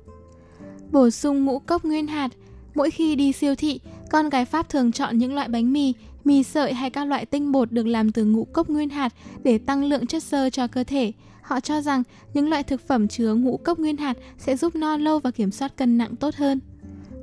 [0.91, 2.29] Bổ sung ngũ cốc nguyên hạt.
[2.75, 3.79] Mỗi khi đi siêu thị,
[4.11, 7.51] con gái Pháp thường chọn những loại bánh mì, mì sợi hay các loại tinh
[7.51, 9.13] bột được làm từ ngũ cốc nguyên hạt
[9.43, 11.11] để tăng lượng chất xơ cho cơ thể.
[11.43, 14.97] Họ cho rằng những loại thực phẩm chứa ngũ cốc nguyên hạt sẽ giúp no
[14.97, 16.59] lâu và kiểm soát cân nặng tốt hơn.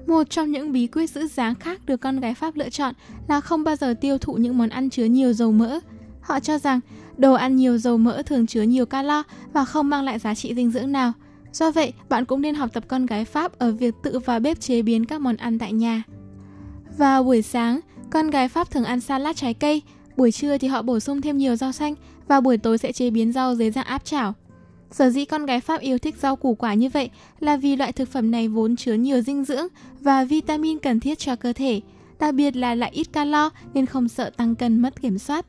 [0.06, 2.94] Một trong những bí quyết giữ dáng khác được con gái Pháp lựa chọn
[3.28, 5.78] là không bao giờ tiêu thụ những món ăn chứa nhiều dầu mỡ.
[6.20, 6.80] Họ cho rằng
[7.16, 10.54] đồ ăn nhiều dầu mỡ thường chứa nhiều calo và không mang lại giá trị
[10.54, 11.12] dinh dưỡng nào.
[11.52, 14.60] Do vậy, bạn cũng nên học tập con gái Pháp ở việc tự vào bếp
[14.60, 16.02] chế biến các món ăn tại nhà.
[16.98, 19.82] Vào buổi sáng, con gái Pháp thường ăn salad trái cây,
[20.16, 21.94] buổi trưa thì họ bổ sung thêm nhiều rau xanh
[22.30, 24.34] và buổi tối sẽ chế biến rau dưới dạng áp chảo.
[24.90, 27.10] Sở dĩ con gái Pháp yêu thích rau củ quả như vậy
[27.40, 29.66] là vì loại thực phẩm này vốn chứa nhiều dinh dưỡng
[30.00, 31.80] và vitamin cần thiết cho cơ thể,
[32.18, 35.46] đặc biệt là lại ít calo nên không sợ tăng cân mất kiểm soát.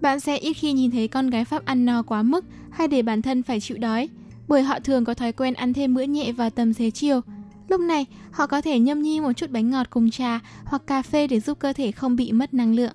[0.00, 3.02] Bạn sẽ ít khi nhìn thấy con gái Pháp ăn no quá mức hay để
[3.02, 4.08] bản thân phải chịu đói,
[4.48, 7.20] bởi họ thường có thói quen ăn thêm bữa nhẹ vào tầm xế chiều.
[7.68, 11.02] Lúc này, họ có thể nhâm nhi một chút bánh ngọt cùng trà hoặc cà
[11.02, 12.92] phê để giúp cơ thể không bị mất năng lượng.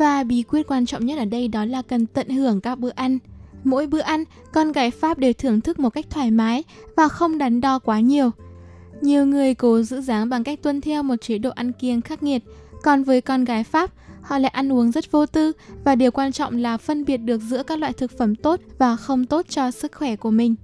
[0.00, 2.90] Và bí quyết quan trọng nhất ở đây đó là cần tận hưởng các bữa
[2.90, 3.18] ăn.
[3.64, 6.64] Mỗi bữa ăn, con gái Pháp đều thưởng thức một cách thoải mái
[6.96, 8.30] và không đắn đo quá nhiều.
[9.00, 12.22] Nhiều người cố giữ dáng bằng cách tuân theo một chế độ ăn kiêng khắc
[12.22, 12.42] nghiệt,
[12.82, 13.90] còn với con gái Pháp,
[14.22, 15.52] họ lại ăn uống rất vô tư
[15.84, 18.96] và điều quan trọng là phân biệt được giữa các loại thực phẩm tốt và
[18.96, 20.54] không tốt cho sức khỏe của mình.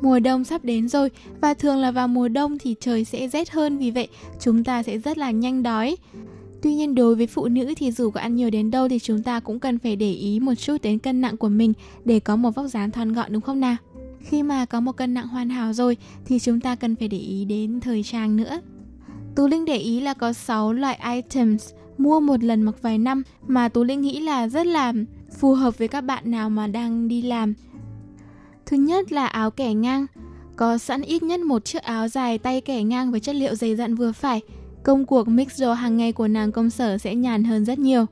[0.00, 3.50] Mùa đông sắp đến rồi và thường là vào mùa đông thì trời sẽ rét
[3.50, 4.08] hơn vì vậy
[4.40, 5.96] chúng ta sẽ rất là nhanh đói.
[6.64, 9.22] Tuy nhiên đối với phụ nữ thì dù có ăn nhiều đến đâu thì chúng
[9.22, 11.72] ta cũng cần phải để ý một chút đến cân nặng của mình
[12.04, 13.76] để có một vóc dáng thon gọn, đúng không nào?
[14.20, 17.18] Khi mà có một cân nặng hoàn hảo rồi thì chúng ta cần phải để
[17.18, 18.60] ý đến thời trang nữa.
[19.34, 23.22] Tú Linh để ý là có 6 loại items mua một lần mặc vài năm
[23.46, 24.92] mà Tú Linh nghĩ là rất là
[25.38, 27.54] phù hợp với các bạn nào mà đang đi làm.
[28.66, 30.06] Thứ nhất là áo kẻ ngang.
[30.56, 33.76] Có sẵn ít nhất một chiếc áo dài tay kẻ ngang với chất liệu dày
[33.76, 34.40] dặn vừa phải.
[34.84, 38.06] Công cuộc mix đồ hàng ngày của nàng công sở sẽ nhàn hơn rất nhiều.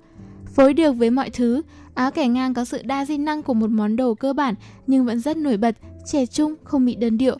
[0.54, 1.62] Phối được với mọi thứ,
[1.94, 4.54] áo kẻ ngang có sự đa di năng của một món đồ cơ bản
[4.86, 7.36] nhưng vẫn rất nổi bật, trẻ trung, không bị đơn điệu.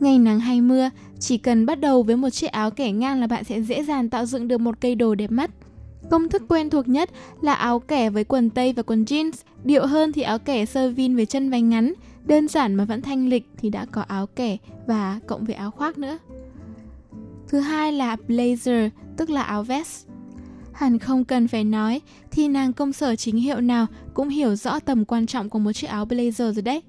[0.00, 3.26] Ngày nắng hay mưa, chỉ cần bắt đầu với một chiếc áo kẻ ngang là
[3.26, 5.50] bạn sẽ dễ dàng tạo dựng được một cây đồ đẹp mắt.
[6.10, 7.10] Công thức quen thuộc nhất
[7.40, 9.32] là áo kẻ với quần tây và quần jeans,
[9.64, 11.92] điệu hơn thì áo kẻ sơ vin với chân váy ngắn,
[12.24, 14.56] đơn giản mà vẫn thanh lịch thì đã có áo kẻ
[14.86, 16.18] và cộng với áo khoác nữa.
[17.52, 20.06] Thứ hai là blazer, tức là áo vest.
[20.72, 22.00] Hẳn không cần phải nói,
[22.30, 25.72] thì nàng công sở chính hiệu nào cũng hiểu rõ tầm quan trọng của một
[25.72, 26.82] chiếc áo blazer rồi đấy.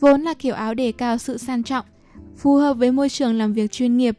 [0.00, 1.84] Vốn là kiểu áo đề cao sự sang trọng,
[2.36, 4.18] phù hợp với môi trường làm việc chuyên nghiệp.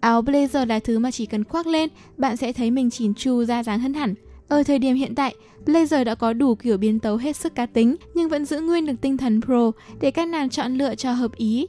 [0.00, 3.44] Áo blazer là thứ mà chỉ cần khoác lên, bạn sẽ thấy mình chỉn chu
[3.44, 4.14] ra dáng hơn hẳn.
[4.48, 5.34] Ở thời điểm hiện tại,
[5.66, 8.86] blazer đã có đủ kiểu biến tấu hết sức cá tính, nhưng vẫn giữ nguyên
[8.86, 9.70] được tinh thần pro
[10.00, 11.66] để các nàng chọn lựa cho hợp ý.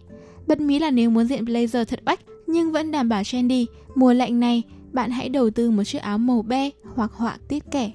[0.48, 3.66] Bất mí là nếu muốn diện blazer thật oách, nhưng vẫn đảm bảo trendy,
[3.96, 7.64] mùa lạnh này, bạn hãy đầu tư một chiếc áo màu be hoặc họa tiết
[7.72, 7.92] kẻ.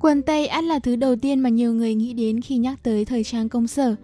[0.00, 3.04] Quần tây ắt là thứ đầu tiên mà nhiều người nghĩ đến khi nhắc tới
[3.04, 3.94] thời trang công sở.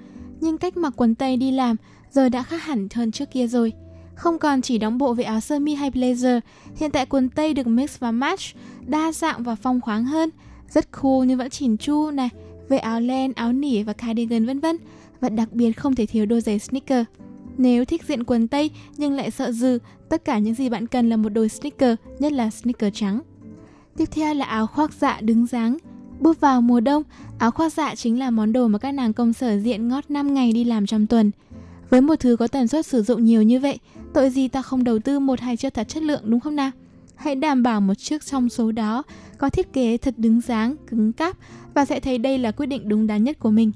[0.40, 1.76] Nhưng cách mặc quần tây đi làm
[2.10, 3.72] giờ đã khác hẳn hơn trước kia rồi.
[4.14, 6.40] Không còn chỉ đóng bộ với áo sơ mi hay blazer,
[6.76, 8.42] hiện tại quần tây được mix và match,
[8.86, 10.30] đa dạng và phong khoáng hơn.
[10.70, 12.28] Rất cool nhưng vẫn chỉn chu này,
[12.68, 14.76] với áo len, áo nỉ và cardigan vân vân.
[15.20, 17.04] Và đặc biệt không thể thiếu đôi giày sneaker.
[17.58, 19.78] Nếu thích diện quần tây nhưng lại sợ dư,
[20.08, 23.20] tất cả những gì bạn cần là một đôi sneaker, nhất là sneaker trắng.
[23.96, 25.78] Tiếp theo là áo khoác dạ đứng dáng.
[26.20, 27.02] Bước vào mùa đông,
[27.38, 30.34] áo khoác dạ chính là món đồ mà các nàng công sở diện ngót 5
[30.34, 31.30] ngày đi làm trong tuần.
[31.90, 33.78] Với một thứ có tần suất sử dụng nhiều như vậy,
[34.14, 36.70] tội gì ta không đầu tư một hai chiếc thật chất lượng đúng không nào?
[37.14, 39.02] Hãy đảm bảo một chiếc trong số đó
[39.38, 41.36] có thiết kế thật đứng dáng, cứng cáp
[41.74, 43.72] và sẽ thấy đây là quyết định đúng đắn nhất của mình.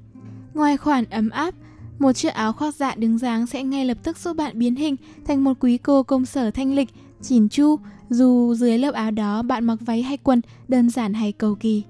[0.54, 1.54] Ngoài khoản ấm áp,
[1.98, 4.96] một chiếc áo khoác dạ đứng dáng sẽ ngay lập tức giúp bạn biến hình
[5.24, 6.88] thành một quý cô công sở thanh lịch,
[7.22, 7.76] chỉn chu,
[8.10, 11.82] dù dưới lớp áo đó bạn mặc váy hay quần, đơn giản hay cầu kỳ.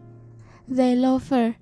[0.77, 1.53] The loafer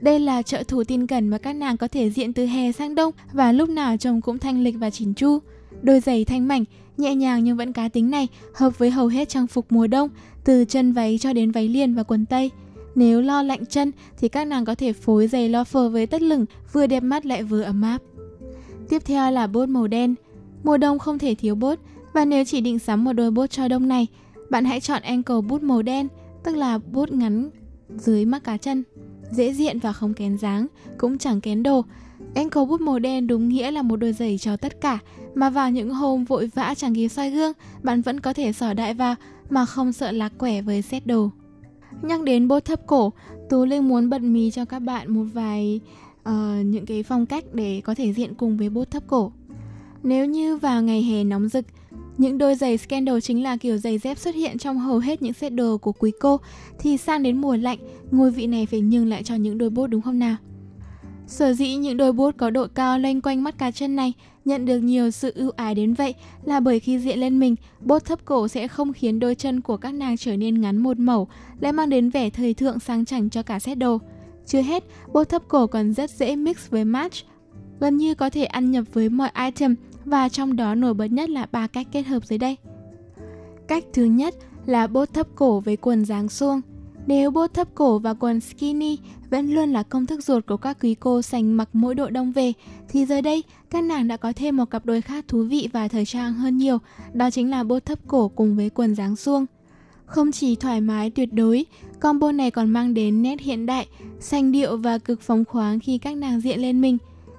[0.00, 2.94] đây là trợ thủ tin cẩn mà các nàng có thể diện từ hè sang
[2.94, 5.38] đông và lúc nào trông cũng thanh lịch và chỉn chu.
[5.82, 6.64] Đôi giày thanh mảnh,
[6.96, 10.08] nhẹ nhàng nhưng vẫn cá tính này hợp với hầu hết trang phục mùa đông,
[10.44, 12.50] từ chân váy cho đến váy liền và quần tây.
[12.94, 16.46] Nếu lo lạnh chân thì các nàng có thể phối giày loafer với tất lửng,
[16.72, 17.98] vừa đẹp mắt lại vừa ấm áp.
[18.88, 20.14] Tiếp theo là bốt màu đen.
[20.64, 21.78] Mùa đông không thể thiếu bốt,
[22.12, 24.06] và nếu chỉ định sắm một đôi bốt cho đông này,
[24.50, 26.08] bạn hãy chọn ankle boot màu đen,
[26.44, 27.50] tức là bốt ngắn
[27.96, 28.84] dưới mắt cá chân.
[29.30, 30.66] Dễ diện và không kén dáng,
[30.98, 31.84] cũng chẳng kén đồ.
[32.34, 34.98] Ankle boot màu đen đúng nghĩa là một đôi giày cho tất cả,
[35.34, 38.72] mà vào những hôm vội vã chẳng kịp soi gương, bạn vẫn có thể sỏ
[38.72, 39.14] đại vào
[39.50, 41.30] mà không sợ lạc quẻ với xét đồ.
[42.02, 43.12] Nhắc đến bốt thấp cổ,
[43.48, 45.80] Tú Linh muốn bật mí cho các bạn một vài
[46.28, 46.34] uh,
[46.64, 49.32] những cái phong cách để có thể diện cùng với bốt thấp cổ.
[50.02, 51.64] Nếu như vào ngày hè nóng rực,
[52.18, 55.32] những đôi giày Scandal chính là kiểu giày dép xuất hiện trong hầu hết những
[55.32, 56.40] set đồ của quý cô,
[56.78, 57.78] thì sang đến mùa lạnh,
[58.10, 60.36] ngôi vị này phải nhường lại cho những đôi bốt đúng không nào?
[61.30, 64.12] Sở dĩ những đôi bốt có độ cao loanh quanh mắt cá chân này
[64.44, 66.14] nhận được nhiều sự ưu ái đến vậy
[66.44, 69.76] là bởi khi diện lên mình, bốt thấp cổ sẽ không khiến đôi chân của
[69.76, 71.28] các nàng trở nên ngắn một mẩu,
[71.60, 73.98] lại mang đến vẻ thời thượng sang chảnh cho cả set đồ.
[74.46, 77.16] Chưa hết, bốt thấp cổ còn rất dễ mix với match,
[77.80, 79.74] gần như có thể ăn nhập với mọi item
[80.04, 82.56] và trong đó nổi bật nhất là ba cách kết hợp dưới đây.
[83.68, 84.34] Cách thứ nhất
[84.66, 86.60] là bốt thấp cổ với quần dáng suông.
[87.10, 88.98] Nếu bốt thấp cổ và quần skinny
[89.30, 92.32] vẫn luôn là công thức ruột của các quý cô sành mặc mỗi độ đông
[92.32, 92.52] về,
[92.88, 95.88] thì giờ đây các nàng đã có thêm một cặp đôi khác thú vị và
[95.88, 96.78] thời trang hơn nhiều,
[97.12, 99.46] đó chính là bốt thấp cổ cùng với quần dáng suông.
[100.06, 101.66] Không chỉ thoải mái tuyệt đối,
[102.00, 103.86] combo này còn mang đến nét hiện đại,
[104.20, 106.98] sành điệu và cực phóng khoáng khi các nàng diện lên mình.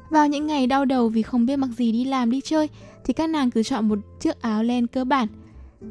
[0.09, 2.69] Vào những ngày đau đầu vì không biết mặc gì đi làm đi chơi,
[3.05, 5.27] thì các nàng cứ chọn một chiếc áo len cơ bản,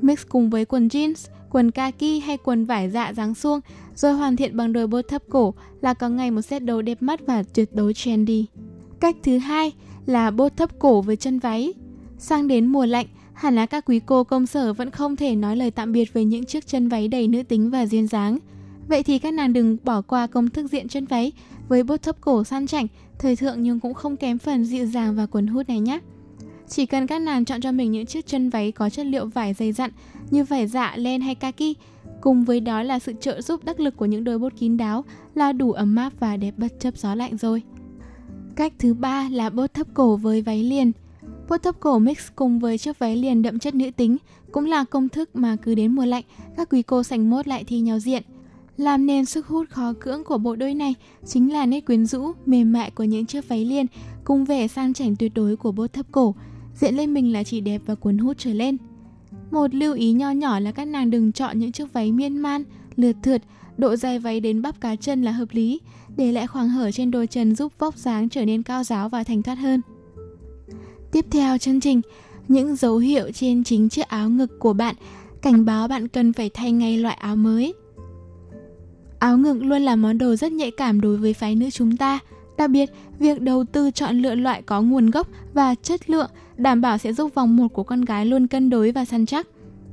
[0.00, 3.60] mix cùng với quần jeans, quần kaki hay quần vải dạ dáng suông,
[3.94, 7.02] rồi hoàn thiện bằng đôi bốt thấp cổ là có ngay một set đồ đẹp
[7.02, 8.46] mắt và tuyệt đối trendy.
[9.00, 9.72] Cách thứ hai
[10.06, 11.72] là bốt thấp cổ với chân váy.
[12.18, 15.56] Sang đến mùa lạnh, hẳn là các quý cô công sở vẫn không thể nói
[15.56, 18.38] lời tạm biệt với những chiếc chân váy đầy nữ tính và duyên dáng.
[18.88, 21.32] Vậy thì các nàng đừng bỏ qua công thức diện chân váy
[21.68, 22.86] với bốt thấp cổ sang chảnh,
[23.18, 25.98] thời thượng nhưng cũng không kém phần dịu dàng và quần hút này nhé.
[26.70, 29.54] Chỉ cần các nàng chọn cho mình những chiếc chân váy có chất liệu vải
[29.54, 29.90] dày dặn
[30.30, 31.76] như vải dạ, len hay kaki,
[32.20, 35.04] cùng với đó là sự trợ giúp đắc lực của những đôi bốt kín đáo
[35.34, 37.62] là đủ ấm áp và đẹp bất chấp gió lạnh rồi.
[38.56, 40.92] Cách thứ ba là bốt thấp cổ với váy liền.
[41.48, 44.16] Bốt thấp cổ mix cùng với chiếc váy liền đậm chất nữ tính
[44.52, 46.24] cũng là công thức mà cứ đến mùa lạnh
[46.56, 48.22] các quý cô sành mốt lại thi nhau diện.
[48.76, 50.94] Làm nên sức hút khó cưỡng của bộ đôi này
[51.26, 53.86] chính là nét quyến rũ, mềm mại của những chiếc váy liền
[54.24, 56.34] cùng vẻ sang chảnh tuyệt đối của bốt thấp cổ.
[56.80, 58.76] Diện lên mình là chỉ đẹp và cuốn hút trở lên.
[59.50, 62.64] Một lưu ý nho nhỏ là các nàng đừng chọn những chiếc váy miên man,
[62.96, 63.42] lượt thượt,
[63.76, 65.80] độ dài váy đến bắp cá chân là hợp lý,
[66.16, 69.24] để lại khoảng hở trên đôi chân giúp vóc dáng trở nên cao giáo và
[69.24, 69.80] thành thoát hơn.
[71.12, 72.00] Tiếp theo chương trình,
[72.48, 74.94] những dấu hiệu trên chính chiếc áo ngực của bạn
[75.42, 77.74] cảnh báo bạn cần phải thay ngay loại áo mới.
[79.18, 82.18] Áo ngực luôn là món đồ rất nhạy cảm đối với phái nữ chúng ta,
[82.60, 86.80] Đặc biệt, việc đầu tư chọn lựa loại có nguồn gốc và chất lượng đảm
[86.80, 89.46] bảo sẽ giúp vòng một của con gái luôn cân đối và săn chắc.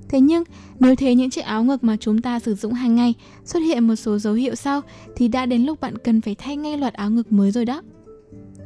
[0.10, 0.44] Thế nhưng,
[0.80, 3.14] nếu thấy những chiếc áo ngực mà chúng ta sử dụng hàng ngày
[3.46, 4.82] xuất hiện một số dấu hiệu sau
[5.16, 7.82] thì đã đến lúc bạn cần phải thay ngay loạt áo ngực mới rồi đó.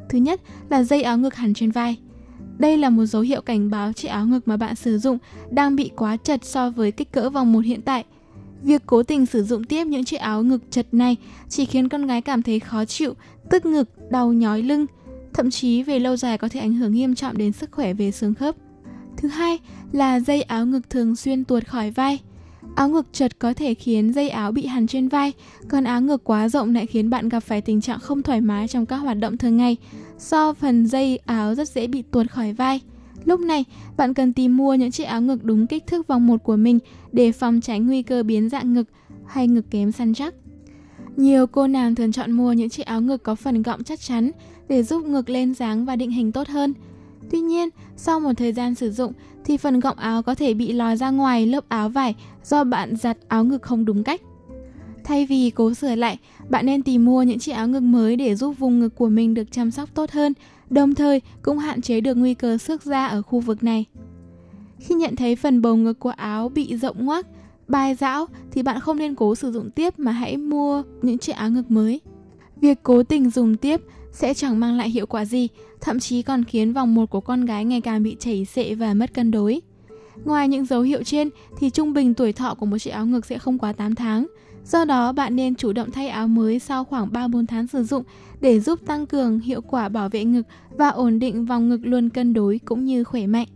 [0.08, 1.96] Thứ nhất là dây áo ngực hẳn trên vai.
[2.58, 5.18] Đây là một dấu hiệu cảnh báo chiếc áo ngực mà bạn sử dụng
[5.50, 8.04] đang bị quá chật so với kích cỡ vòng một hiện tại.
[8.62, 11.16] Việc cố tình sử dụng tiếp những chiếc áo ngực chật này
[11.48, 13.14] chỉ khiến con gái cảm thấy khó chịu,
[13.52, 14.86] tức ngực, đau nhói lưng,
[15.32, 18.10] thậm chí về lâu dài có thể ảnh hưởng nghiêm trọng đến sức khỏe về
[18.10, 18.54] xương khớp.
[19.16, 19.58] Thứ hai
[19.92, 22.18] là dây áo ngực thường xuyên tuột khỏi vai.
[22.74, 25.32] Áo ngực chật có thể khiến dây áo bị hằn trên vai,
[25.68, 28.68] còn áo ngực quá rộng lại khiến bạn gặp phải tình trạng không thoải mái
[28.68, 29.76] trong các hoạt động thường ngày,
[30.18, 32.80] do phần dây áo rất dễ bị tuột khỏi vai.
[33.24, 33.64] Lúc này,
[33.96, 36.78] bạn cần tìm mua những chiếc áo ngực đúng kích thước vòng một của mình
[37.12, 38.88] để phòng tránh nguy cơ biến dạng ngực
[39.26, 40.34] hay ngực kém săn chắc.
[41.16, 44.30] Nhiều cô nàng thường chọn mua những chiếc áo ngực có phần gọng chắc chắn
[44.68, 46.74] để giúp ngực lên dáng và định hình tốt hơn.
[47.30, 49.12] Tuy nhiên, sau một thời gian sử dụng
[49.44, 52.96] thì phần gọng áo có thể bị lòi ra ngoài lớp áo vải do bạn
[52.96, 54.20] giặt áo ngực không đúng cách.
[55.04, 58.34] Thay vì cố sửa lại, bạn nên tìm mua những chiếc áo ngực mới để
[58.34, 60.32] giúp vùng ngực của mình được chăm sóc tốt hơn,
[60.70, 63.84] đồng thời cũng hạn chế được nguy cơ xước da ở khu vực này.
[64.78, 67.26] Khi nhận thấy phần bầu ngực của áo bị rộng ngoác,
[67.68, 71.32] bài dão thì bạn không nên cố sử dụng tiếp mà hãy mua những chiếc
[71.32, 72.00] áo ngực mới.
[72.56, 73.80] Việc cố tình dùng tiếp
[74.12, 75.48] sẽ chẳng mang lại hiệu quả gì,
[75.80, 78.94] thậm chí còn khiến vòng một của con gái ngày càng bị chảy xệ và
[78.94, 79.60] mất cân đối.
[80.24, 83.26] Ngoài những dấu hiệu trên thì trung bình tuổi thọ của một chiếc áo ngực
[83.26, 84.26] sẽ không quá 8 tháng.
[84.66, 88.04] Do đó, bạn nên chủ động thay áo mới sau khoảng 3-4 tháng sử dụng
[88.40, 92.08] để giúp tăng cường hiệu quả bảo vệ ngực và ổn định vòng ngực luôn
[92.08, 93.48] cân đối cũng như khỏe mạnh.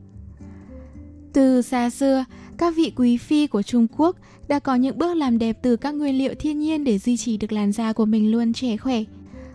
[1.32, 2.24] Từ xa xưa,
[2.58, 4.16] các vị quý phi của Trung Quốc
[4.48, 7.36] đã có những bước làm đẹp từ các nguyên liệu thiên nhiên để duy trì
[7.36, 9.02] được làn da của mình luôn trẻ khỏe.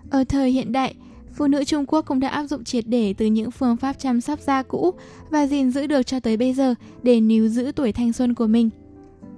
[0.09, 0.95] Ở thời hiện đại,
[1.33, 4.21] phụ nữ Trung Quốc cũng đã áp dụng triệt để từ những phương pháp chăm
[4.21, 4.91] sóc da cũ
[5.29, 8.47] và gìn giữ được cho tới bây giờ để níu giữ tuổi thanh xuân của
[8.47, 8.69] mình.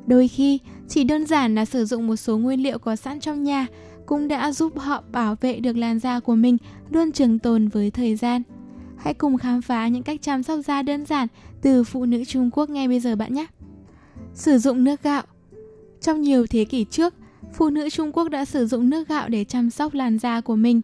[0.07, 3.43] Đôi khi, chỉ đơn giản là sử dụng một số nguyên liệu có sẵn trong
[3.43, 3.67] nhà
[4.05, 6.57] cũng đã giúp họ bảo vệ được làn da của mình
[6.89, 8.41] luôn trường tồn với thời gian.
[8.97, 11.27] Hãy cùng khám phá những cách chăm sóc da đơn giản
[11.63, 13.45] từ phụ nữ Trung Quốc ngay bây giờ bạn nhé.
[14.33, 15.23] Sử dụng nước gạo
[16.01, 17.13] Trong nhiều thế kỷ trước,
[17.53, 20.55] phụ nữ Trung Quốc đã sử dụng nước gạo để chăm sóc làn da của
[20.55, 20.81] mình.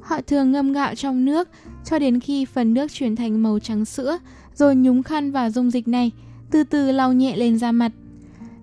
[0.00, 1.48] Họ thường ngâm gạo trong nước
[1.84, 4.18] cho đến khi phần nước chuyển thành màu trắng sữa,
[4.54, 6.10] rồi nhúng khăn vào dung dịch này,
[6.50, 7.92] từ từ lau nhẹ lên da mặt.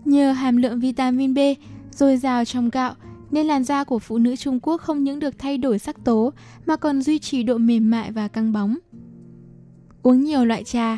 [0.05, 1.39] Nhờ hàm lượng vitamin B
[1.91, 2.95] dồi dào trong gạo,
[3.31, 6.33] nên làn da của phụ nữ Trung Quốc không những được thay đổi sắc tố
[6.65, 8.77] mà còn duy trì độ mềm mại và căng bóng.
[10.03, 10.97] Uống nhiều loại trà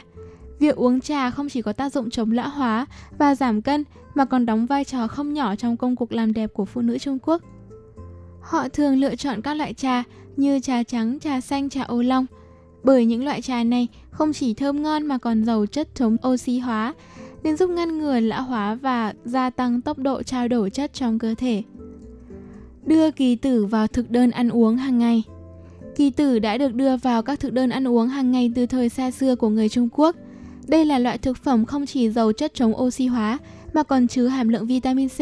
[0.60, 2.86] Việc uống trà không chỉ có tác dụng chống lão hóa
[3.18, 3.84] và giảm cân
[4.16, 6.98] mà còn đóng vai trò không nhỏ trong công cuộc làm đẹp của phụ nữ
[6.98, 7.42] Trung Quốc.
[8.42, 10.04] Họ thường lựa chọn các loại trà
[10.38, 12.26] như trà trắng, trà xanh, trà ô long.
[12.84, 16.60] Bởi những loại trà này không chỉ thơm ngon mà còn giàu chất chống oxy
[16.60, 16.94] hóa,
[17.44, 21.20] nên giúp ngăn ngừa lão hóa và gia tăng tốc độ trao đổi chất trong
[21.20, 21.64] cơ thể.
[22.86, 25.24] Đưa kỳ tử vào thực đơn ăn uống hàng ngày
[26.00, 28.90] Kỳ tử đã được đưa vào các thực đơn ăn uống hàng ngày từ thời
[28.90, 30.16] xa xưa của người Trung Quốc.
[30.70, 33.38] Đây là loại thực phẩm không chỉ giàu chất chống oxy hóa
[33.74, 35.20] mà còn chứa hàm lượng vitamin C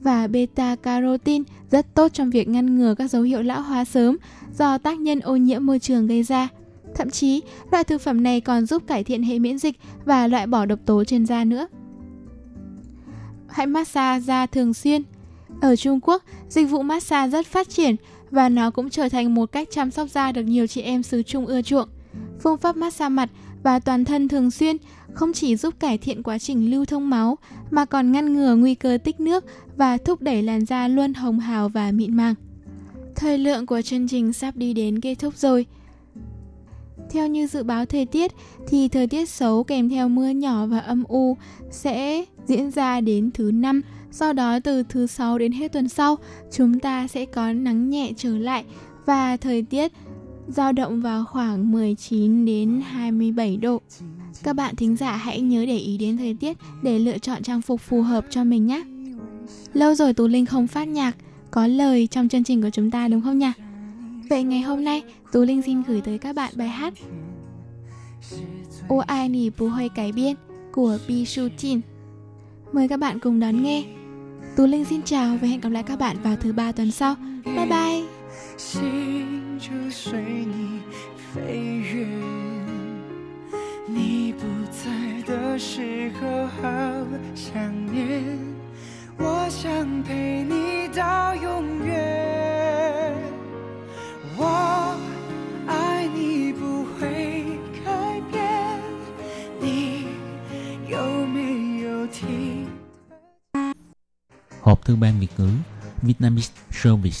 [0.00, 4.16] và beta carotin rất tốt trong việc ngăn ngừa các dấu hiệu lão hóa sớm
[4.58, 6.48] do tác nhân ô nhiễm môi trường gây ra.
[6.94, 10.46] Thậm chí, loại thực phẩm này còn giúp cải thiện hệ miễn dịch và loại
[10.46, 11.66] bỏ độc tố trên da nữa.
[13.48, 15.02] Hãy massage da thường xuyên.
[15.60, 17.96] Ở Trung Quốc, dịch vụ massage rất phát triển
[18.30, 21.22] và nó cũng trở thành một cách chăm sóc da được nhiều chị em xứ
[21.22, 21.88] Trung ưa chuộng.
[22.42, 23.30] Phương pháp massage mặt
[23.62, 24.76] và toàn thân thường xuyên
[25.12, 27.38] không chỉ giúp cải thiện quá trình lưu thông máu
[27.70, 29.44] mà còn ngăn ngừa nguy cơ tích nước
[29.76, 32.34] và thúc đẩy làn da luôn hồng hào và mịn màng.
[33.14, 35.66] Thời lượng của chương trình sắp đi đến kết thúc rồi.
[37.10, 38.32] Theo như dự báo thời tiết
[38.68, 41.36] thì thời tiết xấu kèm theo mưa nhỏ và âm u
[41.70, 43.80] sẽ diễn ra đến thứ năm.
[44.10, 46.16] Sau đó từ thứ sáu đến hết tuần sau,
[46.52, 48.64] chúng ta sẽ có nắng nhẹ trở lại
[49.06, 49.92] và thời tiết
[50.48, 53.80] dao động vào khoảng 19 đến 27 độ.
[54.42, 57.62] Các bạn thính giả hãy nhớ để ý đến thời tiết để lựa chọn trang
[57.62, 58.82] phục phù hợp cho mình nhé.
[59.72, 61.16] Lâu rồi Tú Linh không phát nhạc,
[61.50, 63.50] có lời trong chương trình của chúng ta đúng không nhỉ?
[64.30, 66.94] Vậy ngày hôm nay, Tú Linh xin gửi tới các bạn bài hát
[68.88, 70.34] Ô ai nì bù hơi cái biên
[70.72, 71.80] của Bi Su Jin.
[72.72, 73.84] Mời các bạn cùng đón nghe.
[74.56, 77.14] Tú Linh xin chào và hẹn gặp lại các bạn vào thứ ba tuần sau.
[77.44, 78.17] Bye bye!
[78.58, 80.82] 心就随你
[81.32, 82.08] 飞远。
[83.86, 86.60] 你不在的时候好
[87.36, 88.36] 想念，
[89.16, 93.14] 我想陪你到永远。
[94.36, 94.96] 我
[95.68, 97.44] 爱你不会
[97.84, 98.80] 改变，
[99.60, 100.08] 你
[100.88, 100.98] 有
[101.28, 102.66] 没有听
[104.64, 105.48] ？Hộp thư ban Việt ngữ
[106.02, 107.20] Vietnamese Service